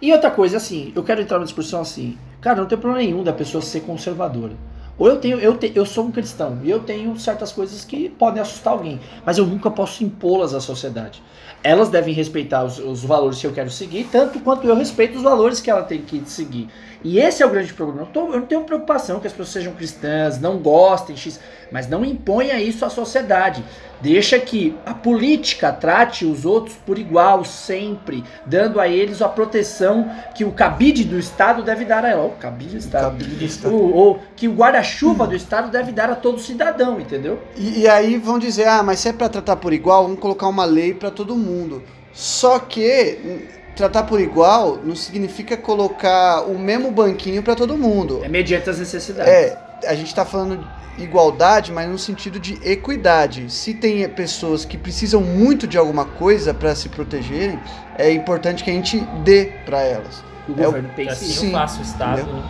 [0.00, 3.22] E outra coisa, assim, eu quero entrar numa discussão assim, cara, não tem problema nenhum
[3.22, 4.52] da pessoa ser conservadora.
[4.98, 8.08] Ou eu tenho, eu, te, eu sou um cristão e eu tenho certas coisas que
[8.08, 11.22] podem assustar alguém, mas eu nunca posso impô-las à sociedade.
[11.62, 15.22] Elas devem respeitar os, os valores que eu quero seguir, tanto quanto eu respeito os
[15.22, 16.68] valores que ela tem que seguir.
[17.08, 18.02] E esse é o grande problema.
[18.02, 21.38] Eu, tô- eu não tenho preocupação que as pessoas sejam cristãs, não gostem, X,
[21.70, 23.62] mas não imponha isso à sociedade.
[24.00, 30.10] Deixa que a política trate os outros por igual, sempre, dando a eles a proteção
[30.34, 32.24] que o cabide do Estado deve dar a ela.
[32.26, 33.04] O cabide do Estado.
[33.04, 33.74] Cabide do Estado.
[33.74, 37.38] O- ou que o guarda-chuva do Estado deve dar a todo cidadão, entendeu?
[37.56, 40.48] E, e aí vão dizer, ah, mas se é pra tratar por igual, vamos colocar
[40.48, 41.84] uma lei pra todo mundo.
[42.12, 48.20] Só que hum, tratar por igual não significa colocar o mesmo banquinho pra todo mundo.
[48.24, 49.30] É mediante as necessidades.
[49.32, 50.66] É, a gente tá falando
[50.96, 53.52] de igualdade, mas no sentido de equidade.
[53.52, 57.60] Se tem pessoas que precisam muito de alguma coisa pra se protegerem,
[57.98, 60.24] é importante que a gente dê pra elas.
[60.48, 62.22] O é o- governo pense assim eu faço o Estado.
[62.22, 62.42] Né?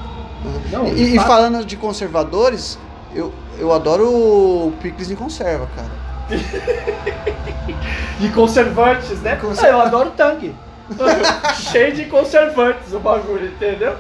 [0.71, 2.79] Não, E, e falando de conservadores,
[3.13, 6.07] eu, eu adoro o picles em conserva, cara.
[8.19, 9.37] De conservantes, né?
[9.37, 10.55] Conser- Ah, eu adoro tangue.
[11.71, 13.97] Cheio de conservantes o bagulho, entendeu?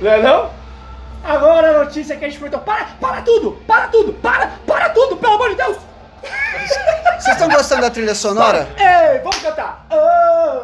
[0.00, 0.50] Não é não?
[1.24, 2.64] Agora a notícia que a gente perguntou.
[2.64, 5.78] Para, para tudo, para tudo, para, para tudo, pelo amor de Deus!
[7.18, 8.68] Vocês estão gostando da trilha sonora?
[8.76, 9.86] Ei, vamos cantar!
[9.90, 10.60] Ah, ah,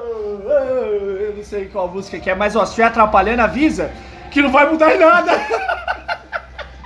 [0.51, 3.91] eu não sei qual música que é, mas ó, se estiver atrapalhando, avisa
[4.31, 5.33] que não vai mudar nada.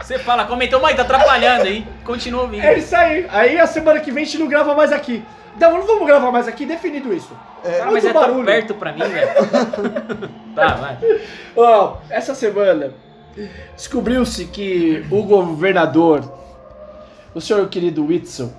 [0.00, 1.88] Você fala, comentou, mãe, tá atrapalhando, hein?
[2.04, 2.62] Continua ouvindo.
[2.62, 3.26] É isso aí.
[3.30, 5.24] Aí a semana que vem a gente não grava mais aqui.
[5.58, 7.30] Não, não vamos gravar mais aqui, definido isso.
[7.62, 8.44] Cara, mas muito é tão barulho.
[8.44, 9.30] perto pra mim, velho.
[10.54, 10.98] tá, vai.
[11.56, 12.92] Ó, essa semana
[13.76, 16.32] descobriu-se que o governador,
[17.34, 18.52] o senhor querido Whitson,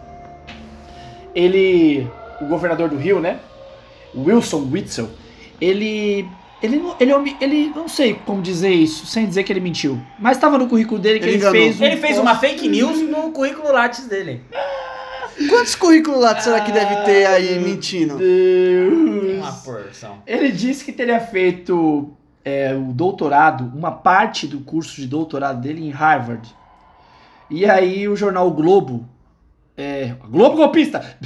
[1.33, 2.07] ele,
[2.41, 3.39] o governador do Rio, né?
[4.15, 5.09] Wilson Whitson,
[5.59, 6.27] ele
[6.63, 9.99] ele não- ele, ele, ele não sei como dizer isso, sem dizer que ele mentiu,
[10.17, 13.01] mas estava no currículo dele que Ele ele, fez um Ele fez uma fake news
[13.01, 14.41] no currículo Lattes dele.
[15.49, 18.17] Quantos currículos lá será que deve ter aí mentindo?
[18.17, 19.37] Deus.
[19.37, 20.23] Uma porção.
[20.25, 25.85] Ele disse que teria feito é, o doutorado, uma parte do curso de doutorado dele
[25.85, 26.55] em Harvard.
[27.49, 29.07] E aí o jornal Globo.
[29.77, 31.17] É, Globo golpista!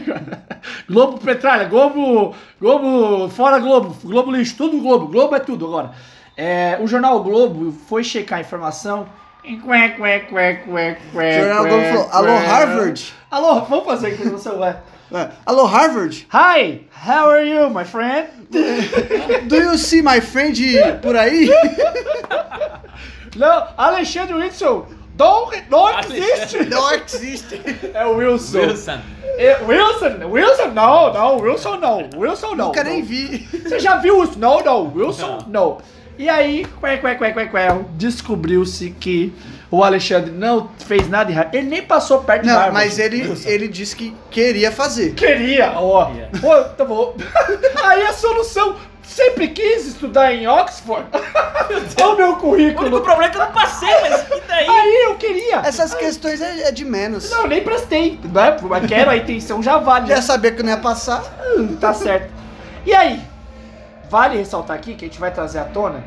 [0.88, 2.34] Globo Petralha, Globo.
[2.60, 3.28] Globo.
[3.30, 5.90] Fora Globo, Globo lixo, tudo Globo, Globo é tudo agora.
[6.36, 9.06] É, o jornal Globo foi checar a informação.
[9.44, 12.36] E quê, quê, quê, O quê, Jornal Globo falou, alô.
[12.38, 13.14] Harvard?
[13.30, 14.84] Alô, vamos fazer aqui no celular.
[15.12, 16.28] É, Alô Harvard?
[16.32, 18.28] Hi, how are you, my friend?
[19.48, 20.56] Do you see my friend
[21.02, 21.50] por aí?
[23.36, 24.86] Não, Alexandre Wilson,
[25.18, 26.64] não, não existe.
[26.70, 27.60] Não existe.
[27.92, 28.58] É o Wilson.
[28.60, 29.00] Wilson.
[29.36, 32.66] É, Wilson, Wilson, não, não, Wilson não, Wilson não.
[32.66, 32.90] Nunca não.
[32.90, 33.48] nem vi.
[33.52, 34.38] Você já viu isso?
[34.38, 35.78] Não, não, Wilson não.
[36.20, 39.32] E aí, qué, qué, qué, qué, qué, descobriu-se que
[39.70, 41.54] o Alexandre não fez nada errado.
[41.54, 45.14] Ele nem passou perto de Não, mas ele, ele disse que queria fazer.
[45.14, 46.04] Queria, ó.
[46.06, 46.28] Queria.
[46.38, 47.16] Pô, tá bom.
[47.84, 51.06] Aí a solução, sempre quis estudar em Oxford.
[52.02, 52.90] Olha o meu O único currículo.
[53.00, 54.68] problema é que eu não passei, mas daí?
[54.68, 55.56] Aí eu queria.
[55.64, 57.30] Essas questões é, é de menos.
[57.30, 58.56] Não, eu nem prestei, né?
[58.60, 60.06] Mas quero, a intenção já vale.
[60.06, 60.16] né?
[60.16, 61.22] Já sabia que eu não ia passar.
[61.56, 62.30] Hum, Tá certo.
[62.84, 63.20] E aí,
[64.10, 66.02] vale ressaltar aqui que a gente vai trazer à tona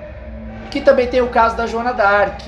[0.69, 2.41] que também tem o caso da Joana Dark,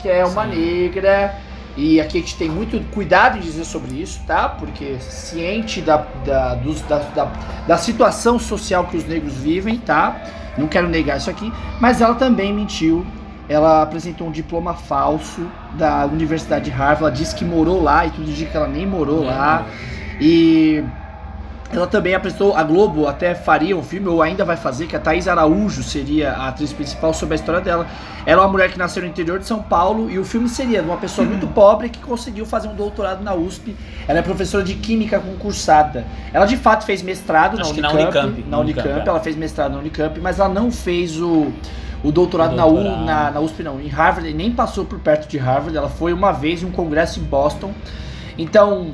[0.00, 1.34] que é uma negra.
[1.76, 4.48] E aqui a gente tem muito cuidado em dizer sobre isso, tá?
[4.48, 7.30] Porque ciente da, da, dos- da, da,
[7.66, 10.16] da situação social que os negros vivem, tá?
[10.56, 13.06] Não quero negar isso aqui, mas ela também mentiu.
[13.50, 17.02] Ela apresentou um diploma falso da Universidade de Harvard.
[17.04, 19.66] Ela disse que morou lá e tudo indica que ela nem morou lá.
[20.20, 20.82] E
[21.72, 25.00] ela também apresentou, a Globo até faria um filme, ou ainda vai fazer, que a
[25.00, 27.86] Thaís Araújo seria a atriz principal sobre a história dela.
[28.26, 30.82] Ela é uma mulher que nasceu no interior de São Paulo e o filme seria
[30.82, 33.74] de uma pessoa muito pobre que conseguiu fazer um doutorado na USP.
[34.06, 36.04] Ela é professora de química concursada.
[36.32, 38.16] Ela de fato fez mestrado Acho na que na Unicamp.
[38.18, 39.10] Unicamp, Na Unicamp, Unicamp, é.
[39.10, 41.50] ela fez mestrado na Unicamp, mas ela não fez o,
[42.04, 43.04] o doutorado, O Na, U, doutorado.
[43.04, 43.80] na, na USP, não.
[43.80, 45.76] Em Harvard, e nem passou por perto de Harvard.
[45.76, 47.72] Ela foi uma vez em um congresso em Boston.
[48.38, 48.92] Então,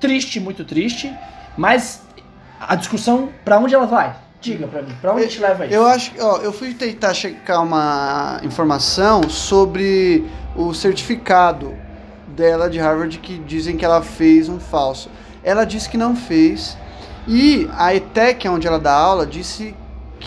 [0.00, 1.12] triste, muito triste,
[1.56, 2.02] mas
[2.60, 4.16] a discussão, pra onde ela vai?
[4.40, 5.74] Diga pra mim, pra onde te leva isso?
[5.74, 10.24] Eu acho que, ó, eu fui tentar checar uma informação sobre
[10.54, 11.76] o certificado
[12.28, 15.10] dela de Harvard que dizem que ela fez um falso.
[15.42, 16.76] Ela disse que não fez.
[17.26, 19.74] E a ETEC, onde ela dá aula, disse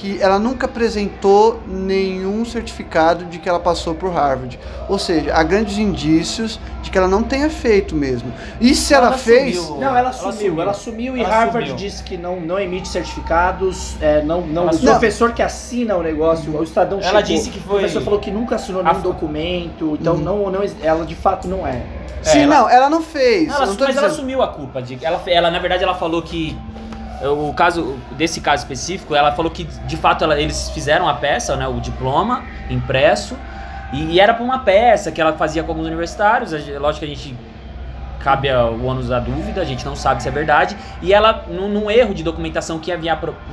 [0.02, 4.60] que ela nunca apresentou nenhum certificado de que ela passou por Harvard.
[4.90, 8.34] Ou seja, há grandes indícios de que ela não tenha feito mesmo.
[8.60, 9.80] E se ela, Ela fez, sumiu.
[9.80, 10.62] Não, ela Ela sumiu, sumiu.
[10.62, 11.76] ela sumiu e Ela Harvard sumiu.
[11.86, 14.92] disse que não, não emite certificados, é, não, não, Ela o sumiu.
[14.92, 18.20] professor que assina o negócio, o Estadão Ela chegou, disse que foi- O professor falou
[18.20, 21.84] que nunca assinou nenhum A- documento, então não, não, ela de fato não é.
[22.24, 23.50] sim, ela- não, ela não fez.
[23.50, 24.82] Ela, não mas ela dizendo- assumiu a culpa.
[24.82, 26.58] De, ela, ela, na verdade, ela falou que.
[27.28, 31.56] O caso, desse caso específico, ela falou que de fato ela- eles fizeram a peça,
[31.56, 33.38] né, o diploma impresso,
[33.94, 36.52] e, e era pra uma peça que ela fazia com alguns universitários.
[36.80, 37.36] Lógico que a gente
[38.24, 40.78] cabe o ônus da dúvida, a gente não sabe se é verdade.
[41.02, 42.96] E ela, num, num erro de documentação que ia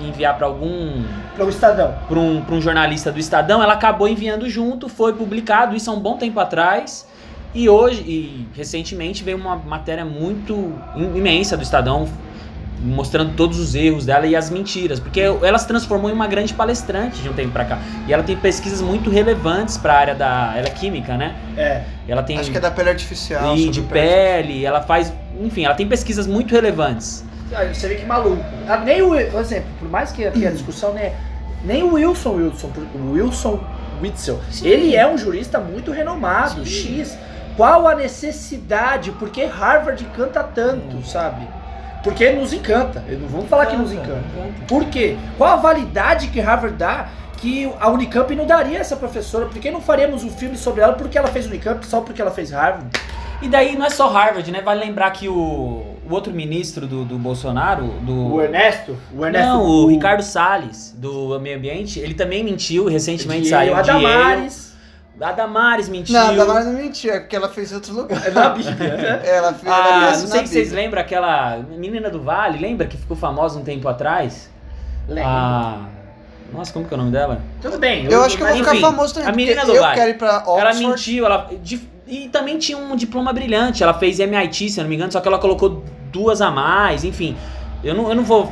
[0.01, 1.03] enviar para algum
[1.35, 1.95] Para o Estadão.
[2.07, 5.95] para um, pra um jornalista do Estadão, ela acabou enviando junto, foi publicado, isso há
[5.95, 7.09] um bom tempo atrás.
[7.55, 10.53] E hoje, e recentemente, veio uma matéria muito
[10.95, 12.07] im- imensa do Estadão
[12.81, 16.55] mostrando todos os erros dela e as mentiras, porque ela se transformou em uma grande
[16.55, 17.79] palestrante de um tempo pra cá.
[18.07, 21.35] E ela tem pesquisas muito relevantes para a área da ela é química, né?
[21.57, 21.83] É.
[22.07, 23.57] Ela tem Acho que é da pele artificial.
[23.57, 24.01] e de pele.
[24.01, 27.25] pele, ela faz, enfim, ela tem pesquisas muito relevantes.
[27.53, 28.45] Aí Você vê que maluco.
[28.69, 31.15] Ah, Nem o, por exemplo, por mais que aqui a discussão, né,
[31.65, 33.61] nem o Wilson Wilson, o Wilson
[34.01, 37.19] Witzel, ele é um jurista muito renomado, X.
[37.57, 39.11] Qual a necessidade?
[39.13, 41.49] Por que Harvard encanta tanto, sabe?
[42.09, 43.05] Porque nos encanta.
[43.07, 44.25] Não vamos falar que nos encanta.
[44.67, 45.17] Por quê?
[45.37, 49.45] Qual a validade que Harvard dá que a Unicamp não daria a essa professora?
[49.45, 52.31] Por que não faríamos um filme sobre ela porque ela fez Unicamp só porque ela
[52.31, 52.89] fez Harvard?
[53.43, 54.63] E daí não é só Harvard, né?
[54.63, 58.35] Vale lembrar que o, o outro ministro do, do Bolsonaro, do.
[58.35, 58.97] O Ernesto?
[59.15, 63.83] O Ernesto Não, o Ricardo Salles, do meio ambiente, ele também mentiu, recentemente saiu a
[63.83, 64.03] de Yale.
[64.03, 64.68] Damares.
[65.21, 66.15] A Damares mentiu.
[66.15, 68.27] Não, a Damares não mentiu, é porque ela fez em outro lugar.
[68.27, 69.21] É na Bíblia, né?
[69.27, 73.17] Ela fez Ah, não sei se vocês lembram aquela menina do Vale, lembra que ficou
[73.17, 74.49] famosa um tempo atrás?
[75.09, 75.29] Lembro.
[75.29, 75.89] A...
[76.53, 77.43] Nossa, como que é o nome dela?
[77.61, 78.07] Tudo bem.
[78.07, 79.95] Eu acho que eu vou ficar enfim, famoso também, a porque menina do eu Vale.
[79.95, 80.61] quero ir pra Oxford.
[80.61, 81.51] Ela mentiu, ela.
[82.07, 83.83] E também tinha um diploma brilhante.
[83.83, 87.05] Ela fez MIT, se eu não me engano, só que ela colocou duas a mais,
[87.05, 87.37] enfim.
[87.85, 88.51] Eu não, eu não vou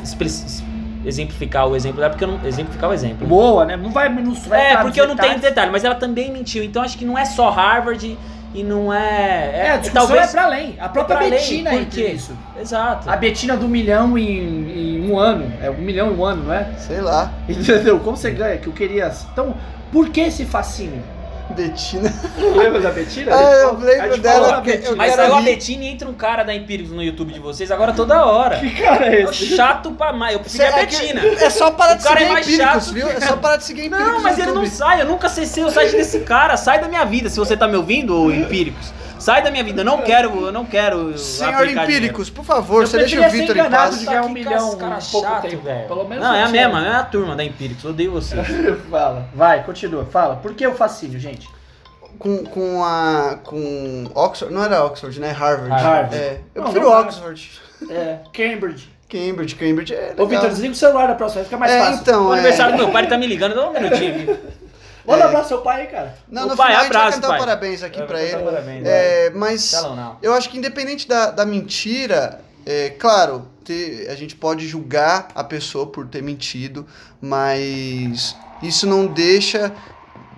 [1.07, 2.45] exemplificar o exemplo dela, porque eu não.
[2.45, 3.27] Exemplificar o exemplo.
[3.27, 3.77] Boa, né?
[3.77, 5.41] Não vai vai É, porque eu não tenho detalhes.
[5.41, 6.63] detalhe, mas ela também mentiu.
[6.65, 8.19] Então acho que não é só Harvard
[8.55, 9.51] e não é.
[9.55, 10.29] É, a discussão talvez.
[10.29, 10.75] é pra além.
[10.79, 12.13] A própria pra além, Betina entra quê?
[12.13, 12.37] nisso.
[12.61, 13.09] Exato.
[13.09, 15.53] A Betina do milhão em, em um ano.
[15.63, 16.73] É um milhão em um ano, não é?
[16.79, 18.01] Sei lá, Entendeu?
[18.01, 18.57] Como você ganha?
[18.59, 19.13] Que eu queria.
[19.33, 19.55] Então,
[19.93, 21.03] por que esse fascínio?
[21.57, 22.13] Betina.
[22.57, 23.35] Lembra da Betina?
[23.35, 24.63] Ah, eu lembro dela.
[24.67, 25.41] eu Mas saiu a.
[25.41, 28.59] Betina e entra um cara da Empíricos no YouTube de vocês agora toda hora.
[28.59, 29.57] Que cara é É esse?
[29.57, 30.35] chato pra mais.
[30.35, 31.21] Eu preciso de a É Betina.
[31.25, 33.09] É só parar O de cara seguir é mais empíricos, chato viu?
[33.09, 35.01] É só parar de seguir empíricos Não, mas no ele não sai.
[35.01, 36.57] Eu nunca acessei o site desse cara.
[36.57, 37.29] Sai da minha vida.
[37.31, 38.93] Se você tá me ouvindo, ô Empíricos.
[39.27, 39.81] Sai da minha vida.
[39.81, 41.19] Eu não quero, eu não quero.
[41.19, 44.05] Senhor Empíricos, por favor, Eu você deixa o Vitor em paz.
[44.05, 45.65] ganhar um Que milhão cara pouco chato, tempo.
[45.65, 45.89] velho.
[45.89, 47.83] Pelo menos Não, é a eu mesma, é a turma da Empíricos.
[47.83, 48.47] Eu odeio vocês.
[48.89, 49.29] Fala.
[49.35, 50.05] Vai, continua.
[50.05, 50.37] Fala.
[50.37, 51.49] Por que o fascínio, gente?
[52.21, 53.41] Com, com a.
[53.43, 54.55] com Oxford.
[54.55, 55.33] Não era Oxford, né?
[55.33, 55.71] Harvard.
[55.71, 56.15] Harvard.
[56.15, 56.41] É.
[56.55, 56.93] Eu Não, prefiro.
[56.93, 57.61] Oxford.
[57.91, 58.89] É, Cambridge.
[59.09, 60.15] Cambridge, Cambridge é.
[60.17, 60.27] Ô, legal.
[60.29, 62.01] Vitor, desliga o celular da próxima vez, fica mais é, fácil.
[62.01, 62.29] então.
[62.29, 62.35] O é...
[62.35, 63.57] aniversário do meu pai tá me ligando.
[63.57, 64.39] Dá um minutinho.
[65.07, 65.27] Manda é.
[65.27, 66.15] um abraço ao pai aí, cara.
[66.29, 68.27] Não, Ô, no pai, final a gente vai abraço, cantar parabéns aqui Eu pra vou
[68.27, 68.43] ele.
[68.43, 70.19] parabéns, É, mas não.
[70.23, 75.45] eu acho que independente da, da mentira, é claro, ter- a gente pode julgar a
[75.45, 76.87] pessoa por ter mentido,
[77.21, 79.73] mas isso não deixa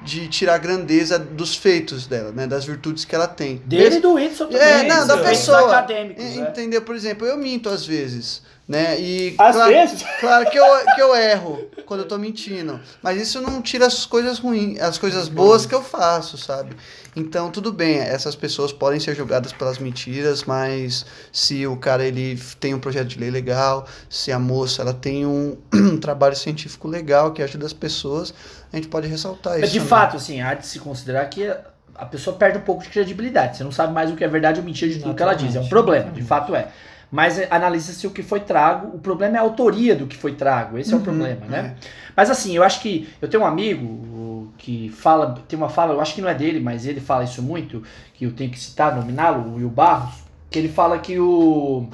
[0.03, 2.47] de tirar a grandeza dos feitos dela, né?
[2.47, 3.57] Das virtudes que ela tem.
[3.66, 4.61] Dele e do Whitson também.
[4.62, 5.83] É, não, da dos pessoa.
[5.83, 6.49] né?
[6.51, 6.83] Entendeu?
[6.83, 9.01] Por exemplo, eu minto às vezes, né?
[9.01, 10.05] E Às claro, vezes?
[10.21, 10.64] claro que eu,
[10.95, 14.99] que eu erro quando eu tô mentindo, mas isso não tira as coisas ruins, as
[14.99, 16.77] coisas boas que eu faço, sabe?
[17.16, 22.39] Então, tudo bem, essas pessoas podem ser julgadas pelas mentiras, mas se o cara ele
[22.61, 26.87] tem um projeto de lei legal, se a moça ela tem um, um trabalho científico
[26.87, 28.35] legal que ajuda as pessoas,
[28.71, 29.62] a gente pode ressaltar isso.
[29.62, 29.89] Mas de também.
[29.89, 31.51] fato, assim, há de se considerar que
[31.95, 33.57] a pessoa perde um pouco de credibilidade.
[33.57, 35.57] Você não sabe mais o que é verdade ou mentira de tudo que ela diz.
[35.57, 36.69] É um problema, de fato é.
[37.11, 38.95] Mas analisa-se o que foi trago.
[38.95, 40.77] O problema é a autoria do que foi trago.
[40.79, 41.75] Esse é o Uhum, problema, né?
[41.81, 41.89] é.
[42.15, 43.09] Mas assim, eu acho que.
[43.23, 45.35] Eu tenho um amigo que fala.
[45.49, 47.83] Tem uma fala, eu acho que não é dele, mas ele fala isso muito.
[48.13, 50.17] Que eu tenho que citar, nominá-lo, o Will Barros.
[50.51, 51.89] Que ele fala que o.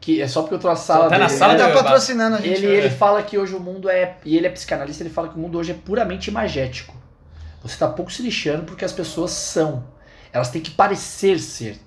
[0.00, 1.08] Que é só porque eu tô na sala.
[1.08, 1.60] Tá na dele, sala né?
[1.60, 2.52] Ele do- tá patrocinando a gente.
[2.58, 2.72] Ele, né?
[2.74, 4.18] ele fala que hoje o mundo é.
[4.24, 6.94] E ele é psicanalista, ele fala que o mundo hoje é puramente imagético.
[7.62, 9.84] Você tá pouco se lixando porque as pessoas são.
[10.32, 11.78] Elas têm que parecer ser.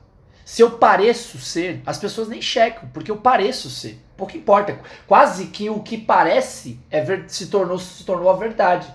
[0.48, 4.02] Se eu pareço ser, as pessoas nem checam, porque eu pareço ser.
[4.16, 4.80] Pouco importa.
[5.06, 8.88] Quase que o que parece é ver- se, tornou, se tornou a verdade.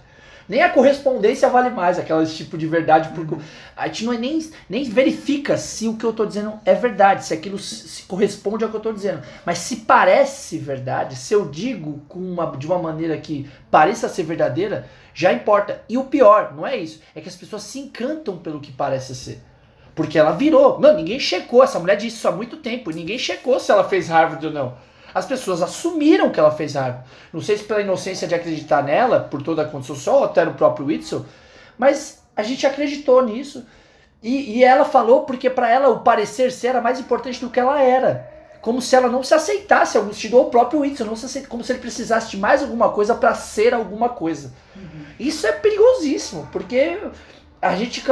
[0.49, 3.37] Nem a correspondência vale mais, aquela tipo de verdade, porque
[3.77, 7.23] a gente não é nem, nem verifica se o que eu tô dizendo é verdade,
[7.27, 9.23] se aquilo se, corresponde ao que eu tô dizendo.
[9.45, 14.23] Mas se parece verdade, se eu digo com uma, de uma maneira que pareça ser
[14.23, 15.83] verdadeira, já importa.
[15.87, 19.15] E o pior, não é isso, é que as pessoas se encantam pelo que parece
[19.15, 19.52] ser.
[19.95, 20.81] Porque ela virou.
[20.81, 21.63] Mano, ninguém checou.
[21.63, 22.91] Essa mulher disse isso há muito tempo.
[22.91, 24.75] Ninguém checou se ela fez Harvard ou não.
[25.15, 27.05] As pessoas assumiram que ela fez Harvard.
[27.33, 30.45] Não sei se pela inocência de acreditar nela, por toda a condição social, ou até
[30.45, 31.25] no próprio Whitson,
[31.77, 33.67] mas a gente acreditou nisso.
[34.23, 37.61] E, e ela falou porque para ela o parecer ser era mais importante do que
[37.61, 38.31] ela era.
[38.63, 41.65] Como se ela não se aceitasse, Agostinho ou o próprio Whitson, não se aceita, como
[41.65, 44.53] se ele precisasse de mais alguma coisa para ser alguma coisa.
[45.19, 46.99] Isso é perigosíssimo, porque
[47.61, 48.05] a gente,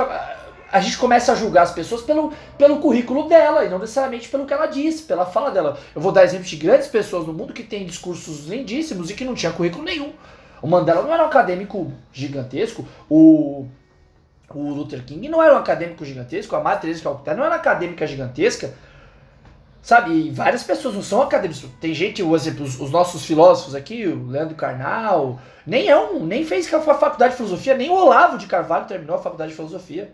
[0.72, 4.46] a gente começa a julgar as pessoas pelo, pelo currículo dela e não necessariamente pelo
[4.46, 5.78] que ela disse, pela fala dela.
[5.94, 9.24] Eu vou dar exemplos de grandes pessoas no mundo que têm discursos lindíssimos e que
[9.24, 10.12] não tinha currículo nenhum.
[10.62, 13.66] O Mandela não era um acadêmico gigantesco, o,
[14.54, 18.72] o Luther King não era um acadêmico gigantesco, a de Calcutá não era acadêmica gigantesca.
[19.82, 21.64] Sabe, e várias pessoas não são acadêmicos.
[21.80, 26.24] Tem gente, por exemplo, os, os nossos filósofos aqui, o Leandro Carnal, nem é um,
[26.26, 29.56] nem fez a faculdade de filosofia, nem o Olavo de Carvalho terminou a faculdade de
[29.56, 30.12] filosofia.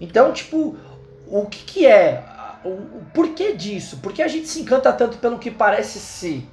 [0.00, 0.76] Então, tipo,
[1.26, 2.24] o que que é?
[2.64, 3.98] O, o porquê disso?
[3.98, 6.46] Por que a gente se encanta tanto pelo que parece ser?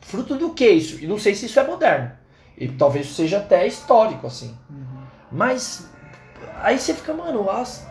[0.00, 1.02] Fruto do que isso?
[1.02, 2.10] E não sei se isso é moderno.
[2.58, 4.56] E talvez seja até histórico, assim.
[5.30, 5.88] Mas
[6.60, 7.86] aí você fica, mano, as-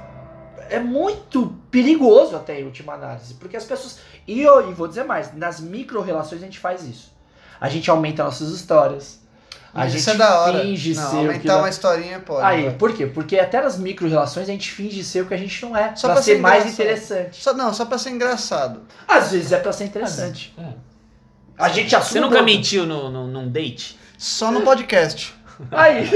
[0.69, 3.33] é muito perigoso até em última análise.
[3.35, 3.99] Porque as pessoas.
[4.27, 7.11] E eu e vou dizer mais, nas micro-relações a gente faz isso.
[7.59, 9.20] A gente aumenta nossas histórias.
[9.73, 10.59] A Mas gente isso é da hora.
[10.61, 12.45] finge não, ser o que aumentar uma historinha pode.
[12.45, 12.73] Aí, vai.
[12.73, 13.07] por quê?
[13.07, 15.95] Porque até nas micro-relações a gente finge ser o que a gente não é.
[15.95, 17.41] Só pra pra ser ser mais interessante.
[17.41, 18.81] Só, não, só pra ser engraçado.
[19.07, 20.53] Às vezes é pra ser interessante.
[20.57, 20.63] É.
[21.57, 22.13] A gente assume.
[22.13, 23.97] Você nunca mentiu no, no- num date?
[24.17, 25.33] Só no podcast.
[25.71, 26.09] Aí,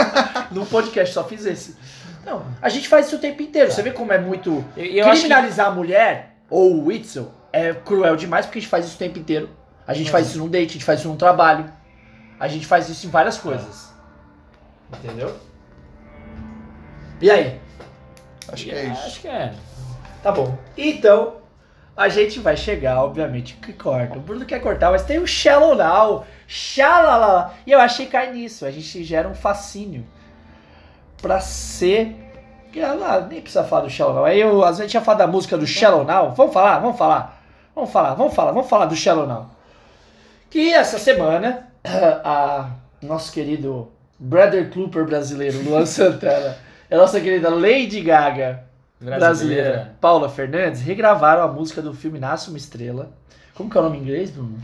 [0.50, 1.76] no podcast só fiz esse.
[2.24, 3.70] Não, a gente faz isso o tempo inteiro.
[3.70, 4.64] Você vê como é muito.
[4.76, 8.62] Eu, eu acho que Criminalizar a mulher ou o Whitson é cruel demais porque a
[8.62, 9.50] gente faz isso o tempo inteiro.
[9.86, 11.70] A gente faz isso num date, a gente faz isso num trabalho.
[12.44, 13.90] A gente faz isso em várias coisas.
[14.92, 15.34] Entendeu?
[17.18, 17.58] E aí?
[18.52, 19.06] Acho que é isso.
[19.06, 19.54] Acho que é.
[20.22, 20.58] Tá bom.
[20.76, 21.36] Então,
[21.96, 24.18] a gente vai chegar, obviamente, que corta.
[24.18, 26.26] O Bruno quer cortar, mas tem o Shallow Now.
[26.46, 27.54] Xalala.
[27.66, 28.66] E eu achei que cai nisso.
[28.66, 30.04] A gente gera um fascínio
[31.22, 32.14] pra ser.
[32.76, 34.26] ah, nem precisa falar do Shallow Now.
[34.26, 36.34] Aí eu, às vezes a gente ia falar da música do Shallow Now.
[36.34, 36.78] Vamos falar?
[36.80, 37.42] Vamos falar.
[37.74, 39.48] Vamos falar, vamos falar, vamos falar do Shallow Now.
[40.50, 41.63] Que essa semana,
[42.24, 42.70] a
[43.02, 46.56] nosso querido Brother Cooper brasileiro, Luan Santana,
[46.90, 48.64] e a nossa querida Lady Gaga,
[49.00, 53.12] brasileira Paula Fernandes regravaram a música do filme Nasce uma Estrela.
[53.54, 54.58] Como que é o nome em inglês, Bruno?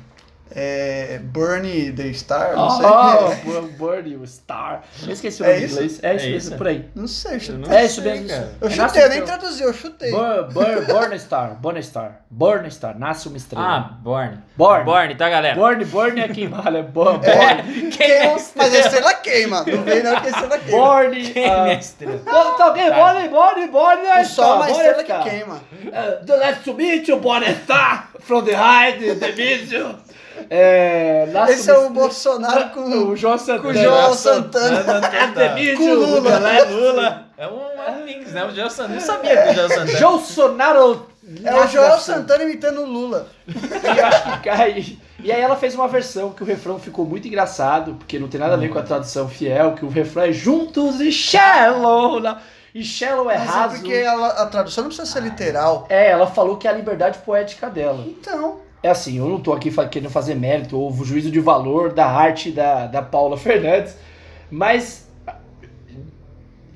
[0.54, 1.18] É.
[1.22, 2.54] Bernie the Star?
[2.56, 2.86] Não sei.
[2.86, 4.82] Oh, Burn You Star.
[5.06, 5.74] Eu esqueci o É nome em isso?
[5.74, 6.00] inglês.
[6.02, 6.56] É isso É mesmo, isso?
[6.56, 6.84] por aí.
[6.94, 7.58] Não sei, eu chutei.
[7.66, 8.28] não É isso sei, mesmo.
[8.28, 8.52] cara.
[8.60, 10.10] Eu É chutei, eu nem traduzi, eu chutei.
[10.10, 13.64] Burn, burn, burn Star, Burn Star, Burn Star, nasce uma estrela.
[13.66, 14.38] Ah, Born.
[14.56, 14.84] Born.
[14.84, 15.54] Born, tá, galera?
[15.56, 17.20] Burn, burn é queimar, é Born.
[17.24, 17.56] É,
[17.90, 18.40] queima, estrela?
[18.56, 19.64] mas a estrela queima.
[19.64, 20.78] Não vem não que a estrela queima.
[20.78, 21.32] Born.
[21.32, 22.18] Quem ah, é estrela?
[22.24, 22.96] Tá ok, Tá.
[22.96, 25.54] Born, Born, Born é O sol é uma Born estrela que queima.
[25.54, 29.96] Uh, the left to meet you, Born Star, from the high, the video.
[30.48, 33.58] É, Esse é uma o Bolsonaro com, O João Santana.
[33.60, 35.54] com o João Santana.
[35.54, 36.30] Video, Com Lula.
[36.30, 37.24] the left Lula.
[37.36, 38.44] É um, é um mix, né?
[38.44, 38.94] O Joel Santana.
[38.94, 40.00] Não sabia que o Joel Santana.
[40.00, 41.06] Bolsonaro.
[41.44, 43.26] É o Joel Santana imitando o Lula.
[43.46, 44.98] E eu acho que cai.
[45.22, 48.40] E aí ela fez uma versão que o refrão ficou muito engraçado, porque não tem
[48.40, 52.20] nada a ver com a tradução fiel, que o refrão é juntos e shallow.
[52.74, 53.74] E shallow é Mas é raso.
[53.76, 55.86] porque ela- a tradução não precisa ser literal.
[55.88, 58.02] É, ela falou que é a liberdade poética dela.
[58.06, 62.06] Então, É assim, eu não tô aqui querendo fazer mérito ou juízo de valor da
[62.06, 63.94] arte da, da Paula Fernandes,
[64.50, 65.06] mas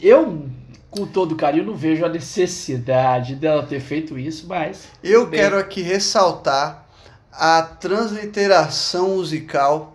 [0.00, 0.46] eu,
[0.90, 4.88] com todo carinho, não vejo a necessidade dela ter feito isso, mas.
[5.02, 5.40] eu Bem.
[5.40, 6.86] quero aqui ressaltar
[7.32, 9.94] a transliteração musical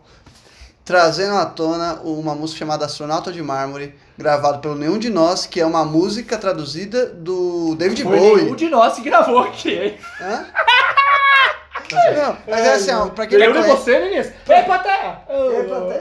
[0.90, 5.62] trazendo à tona uma música chamada Astronauta de Mármore, gravado pelo Nenhum de Nós, que
[5.62, 8.56] é uma música traduzida do David Foi nenhum Bowie.
[8.56, 9.98] de nós que gravou aqui, hein?
[10.20, 10.48] Hã?
[11.96, 13.70] Não, mas é assim, ó, pra quem não e conhece...
[13.70, 14.36] você, Vinícius.
[14.48, 15.20] Ei, Paté!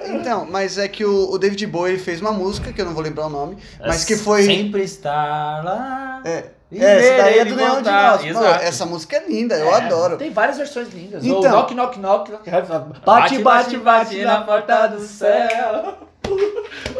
[0.09, 3.03] Então, mas é que o, o David Bowie fez uma música, que eu não vou
[3.03, 4.43] lembrar o nome, mas que foi...
[4.45, 6.22] Sempre estar lá.
[6.24, 8.32] É, E essa daí é do Nenhum de.
[8.32, 8.62] Nós.
[8.62, 10.16] Essa música é linda, eu É, adoro.
[10.16, 11.24] Tem várias versões lindas.
[11.24, 11.41] Então.
[11.41, 12.32] O knock, knock, knock.
[13.05, 15.97] Bate, bate, bate na porta do céu.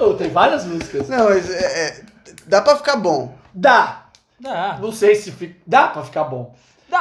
[0.01, 1.09] Oh, tem várias músicas.
[1.09, 2.01] Não, mas é, é,
[2.47, 3.35] dá pra ficar bom.
[3.53, 4.07] Dá.
[4.41, 4.79] Dá.
[4.81, 5.57] Não sei se fica...
[5.67, 6.55] dá pra ficar bom.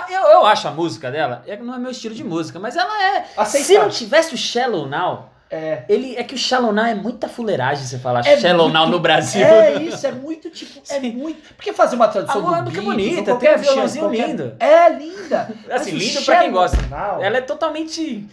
[0.09, 2.91] Eu, eu acho a música dela, é não é meu estilo de música, mas ela
[3.03, 3.25] é.
[3.45, 5.83] Se não tivesse o Shallow Now, É.
[5.88, 8.99] ele é que o Shallow Now é muita fuleiragem você falar É Shallow Now no
[8.99, 9.45] Brasil.
[9.45, 11.11] É isso, é muito tipo, é Sim.
[11.11, 11.53] muito.
[11.55, 14.55] Porque fazer uma tradução A do é Beatles, bonita, tem um violãozinho qualquer- lindo.
[14.59, 15.55] É linda.
[15.71, 16.77] Assim, Mas o lindo pra Shallow quem gosta.
[16.89, 18.27] Now- Ela é totalmente.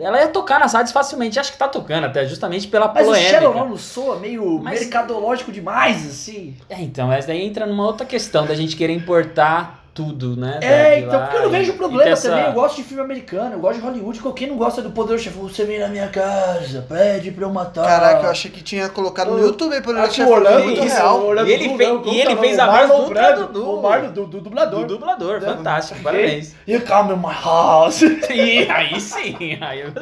[0.00, 1.40] Ela ia tocar nas rádios facilmente.
[1.40, 3.70] Acho que tá tocando até, justamente pela Mas o Shallow Now polêmica.
[3.70, 6.56] não soa meio Mas- mercadológico demais, assim.
[6.68, 10.60] É, então, essa daí entra numa outra questão da gente querer importar tudo, né?
[10.62, 12.44] É, então, lá porque eu não vejo problema essa- também.
[12.46, 14.20] Eu gosto de filme americano, eu gosto de Hollywood.
[14.20, 15.36] Qualquer não gosta do poder chefe.
[15.38, 17.84] Você vem na minha casa, pede pra eu matar.
[17.84, 20.94] Caraca, eu achei que tinha colocado no YouTube por Acho que chefe Orlando, muito isso,
[20.96, 21.26] real.
[21.26, 23.70] Orlando E ele fez- não, e ele é fez a voz Marlon do Brando, do-
[23.78, 24.80] O Marlon do, do dublador.
[24.80, 25.48] Do dublador, Né?
[25.48, 26.54] fantástico, parabéns.
[26.66, 28.02] You come in my house.
[28.02, 29.92] E aí sim, aí eu...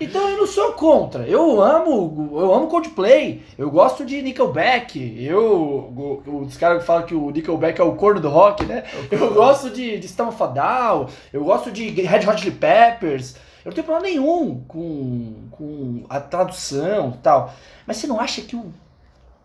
[0.00, 1.26] Então eu não sou contra.
[1.26, 3.42] Eu amo, eu amo Coldplay.
[3.58, 5.16] Eu gosto de Nickelback.
[5.24, 5.92] Eu,
[6.46, 8.84] os caras que falam que o Nickelback é o corno do rock, né?
[9.10, 11.08] Eu gosto de, de System of a Down.
[11.32, 13.34] Eu gosto de Red Hot Chili Peppers.
[13.64, 17.52] Eu não tenho problema nenhum com, com a tradução e tal.
[17.86, 18.72] Mas você não acha que o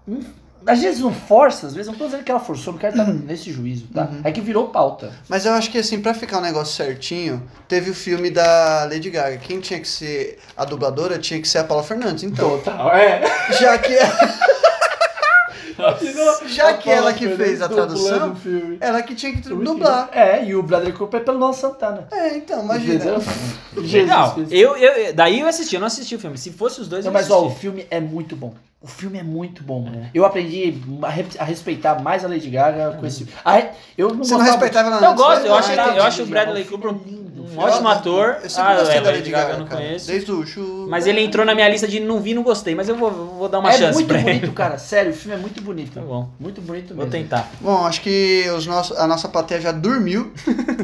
[0.07, 0.21] um-
[0.67, 3.11] às vezes não força, às vezes não tô dizendo que ela forçou, não quero estar
[3.11, 4.07] nesse juízo, tá?
[4.23, 5.11] É que virou pauta.
[5.27, 9.09] Mas eu acho que assim, pra ficar um negócio certinho, teve o filme da Lady
[9.09, 9.37] Gaga.
[9.37, 12.23] Quem tinha que ser a dubladora tinha que ser a Paula Fernandes.
[12.23, 13.23] Então, Total, é.
[13.59, 13.95] já que
[16.47, 18.35] já que ela que fez a tradução,
[18.79, 20.09] ela que tinha que dublar.
[20.11, 22.07] É, e o Bradley Cooper é pelo Luan Santana.
[22.11, 23.15] É, então, imagina.
[23.75, 24.33] Legal.
[24.33, 24.53] Cristo.
[24.53, 26.37] Eu, eu, daí eu assisti, eu não assisti o filme.
[26.37, 27.61] Se fosse os dois, Não, eu mas ó, o assisti.
[27.61, 28.53] filme é muito bom.
[28.83, 29.87] O filme é muito bom.
[30.11, 33.27] Eu aprendi a, re- a respeitar mais a Lady Gaga com esse.
[33.45, 35.49] A re- eu não Você não respeitava ela Eu antes, gosto, né?
[35.49, 36.25] eu acho, eu acho o.
[36.25, 37.45] Bradley Cooper é lindo.
[37.53, 38.37] um ótimo ator.
[38.43, 39.81] Eu sempre Ah, gostei é, da Lady Gaga eu não cara.
[39.83, 40.07] conheço.
[40.07, 40.87] Desde o Chu.
[40.89, 42.73] Mas ele entrou na minha lista de não vi, não gostei.
[42.73, 44.39] Mas eu vou, vou dar uma é chance muito pra ele.
[44.39, 44.79] bonito, cara.
[44.79, 45.93] Sério, o filme é muito bonito.
[45.93, 46.27] Tá bom.
[46.39, 47.11] Muito bonito Vou mesmo.
[47.11, 47.47] tentar.
[47.61, 50.31] Bom, acho que os nossos, a nossa plateia já dormiu.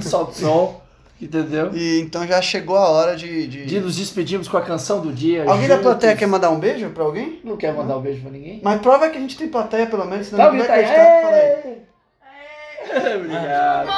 [0.02, 0.82] Solta o som.
[1.20, 1.72] Entendeu?
[1.74, 3.47] E então já chegou a hora de.
[3.47, 5.45] de- De nos despedirmos com a canção do dia.
[5.49, 7.39] Alguém da plateia quer mandar um beijo pra alguém?
[7.43, 8.61] Não quer mandar um beijo pra ninguém?
[8.63, 11.22] Mas prova que a gente tem plateia, pelo menos, senão Tá, grita vai acreditar.
[11.22, 11.78] Fala aí.
[12.89, 13.89] É, Obrigado.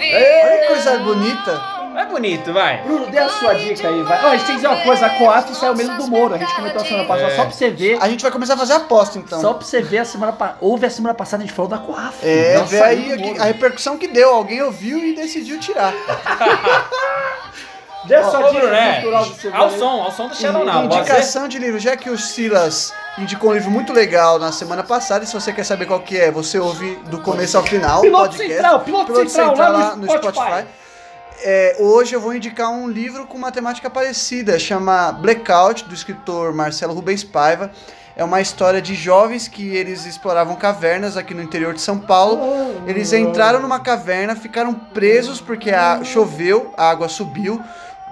[0.00, 1.77] Olha que coisa bonita.
[1.96, 2.82] É bonito, vai.
[2.82, 4.24] Bruno, dê a sua dica aí, vai.
[4.24, 6.34] Ó, a gente tem que dizer uma coisa, a Coaf saiu mesmo do Moro.
[6.34, 7.36] A gente comentou a semana passada, É.
[7.36, 7.98] só pra você ver.
[8.00, 9.40] A gente vai começar a fazer aposta, então.
[9.40, 10.58] Só pra você ver a semana passada.
[10.60, 12.18] Houve a semana passada, a gente falou da Coaf.
[12.22, 13.42] É, vê saiu aí do a, Moro.
[13.42, 14.30] a repercussão que deu.
[14.34, 15.92] Alguém ouviu e decidiu tirar.
[18.04, 19.64] Dê a sua Ô, dica Bruno, é, cultural de semana.
[19.64, 20.74] ao som, ao som do Shallow Now.
[20.88, 21.00] pode ser?
[21.00, 25.24] Indicação de livro, já que o Silas indicou um livro muito legal na semana passada,
[25.24, 27.98] e se você quer saber qual que é, você ouve do começo ao final.
[27.98, 28.52] o Piloto podcast.
[28.54, 30.64] Central, Piloto Central, lá no Spotify.
[31.42, 36.52] É, hoje eu vou indicar um livro com uma temática parecida, chama Blackout, do escritor
[36.52, 37.70] Marcelo Rubens Paiva.
[38.16, 42.40] É uma história de jovens que eles exploravam cavernas aqui no interior de São Paulo.
[42.88, 47.62] Eles entraram numa caverna, ficaram presos porque a, choveu, a água subiu.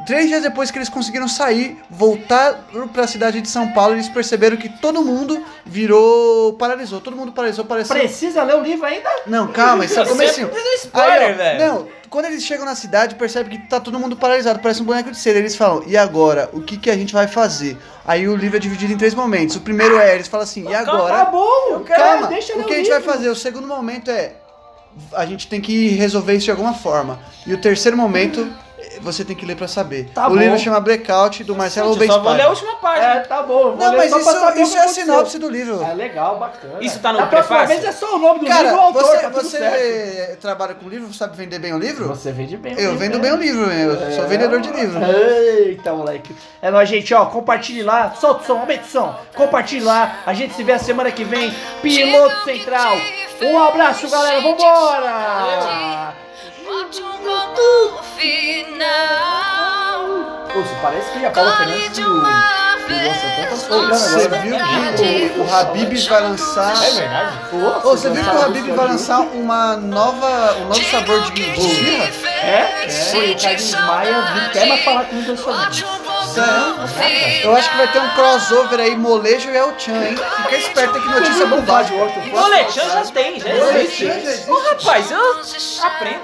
[0.04, 4.08] Três dias depois que eles conseguiram sair, voltar para a cidade de São Paulo, eles
[4.08, 6.52] perceberam que todo mundo virou.
[6.54, 7.00] paralisou.
[7.00, 7.96] Todo mundo paralisou, pareceu.
[7.96, 9.08] Precisa ler o livro ainda?
[9.26, 10.50] Não, calma, isso é o Você comecinho.
[10.84, 11.58] spoiler, Aí, ó, velho.
[11.66, 15.10] Não, quando eles chegam na cidade, percebe que tá todo mundo paralisado, parece um boneco
[15.10, 15.38] de cera.
[15.38, 16.48] Eles falam, e agora?
[16.52, 17.76] O que, que a gente vai fazer?
[18.06, 19.56] Aí o livro é dividido em três momentos.
[19.56, 21.24] O primeiro é, eles falam assim, e Tá agora?
[21.24, 23.12] bom, eu quero, Calma, deixa eu ler o que a gente vai livro.
[23.12, 23.28] fazer?
[23.28, 24.34] O segundo momento é,
[25.14, 27.18] a gente tem que resolver isso de alguma forma.
[27.46, 28.46] E o terceiro momento,
[29.00, 30.08] você tem que ler pra saber.
[30.14, 30.36] Tá o bom.
[30.36, 33.06] livro chama Blackout, do Marcelo Eu Rubens só vou ler a última página.
[33.14, 33.62] É, tá bom.
[33.62, 35.82] vou Não, ler mas isso, isso é a sinopse do livro.
[35.82, 36.78] É legal, bacana.
[36.80, 37.68] Isso tá no próxima prefácio?
[37.68, 39.74] vez é só o nome do Cara, livro o autor, você, tá tudo certo.
[39.74, 42.08] você trabalha com livro, sabe vender bem o livro?
[42.08, 43.20] Você vende bem o Eu livro, vendo né?
[43.22, 44.26] bem o livro, eu sou É.
[44.26, 45.00] vendedor de livro.
[45.04, 46.34] Eita, moleque.
[46.62, 47.26] É nóis, gente, ó.
[47.26, 48.14] Compartilhe lá.
[48.14, 49.14] Solta o som, aumenta o som.
[49.34, 50.18] Compartilhe lá.
[50.26, 51.52] A gente se vê a semana que vem.
[51.82, 52.96] Piloto Central.
[53.42, 54.40] Um abraço, galera.
[54.40, 56.14] Vambora!
[56.16, 56.25] Bote
[57.02, 58.86] um ponto final.
[60.56, 62.22] Isso parece que a Paula Fernandes de e o...
[62.86, 66.84] Você viu que o, o Habib vai lançar.
[66.84, 67.36] É verdade?
[67.50, 72.04] Pô, você viu que o Habib vai lançar uma nova, um novo sabor de esfirra?
[72.42, 72.86] É?
[72.86, 73.16] É.
[73.16, 75.84] E o Carlinhos Maia não quer mais falar com o Bote personagem.
[75.84, 77.42] ponto Sério?
[77.42, 80.16] Eu acho que vai ter um crossover aí, molejo e El Chan, hein?
[80.42, 81.96] Fica esperto que notícia bombástica.
[81.98, 84.50] O Lechan já tem, já existe.
[84.50, 85.40] Ô, rapaz, eu
[85.82, 86.14] aprendo.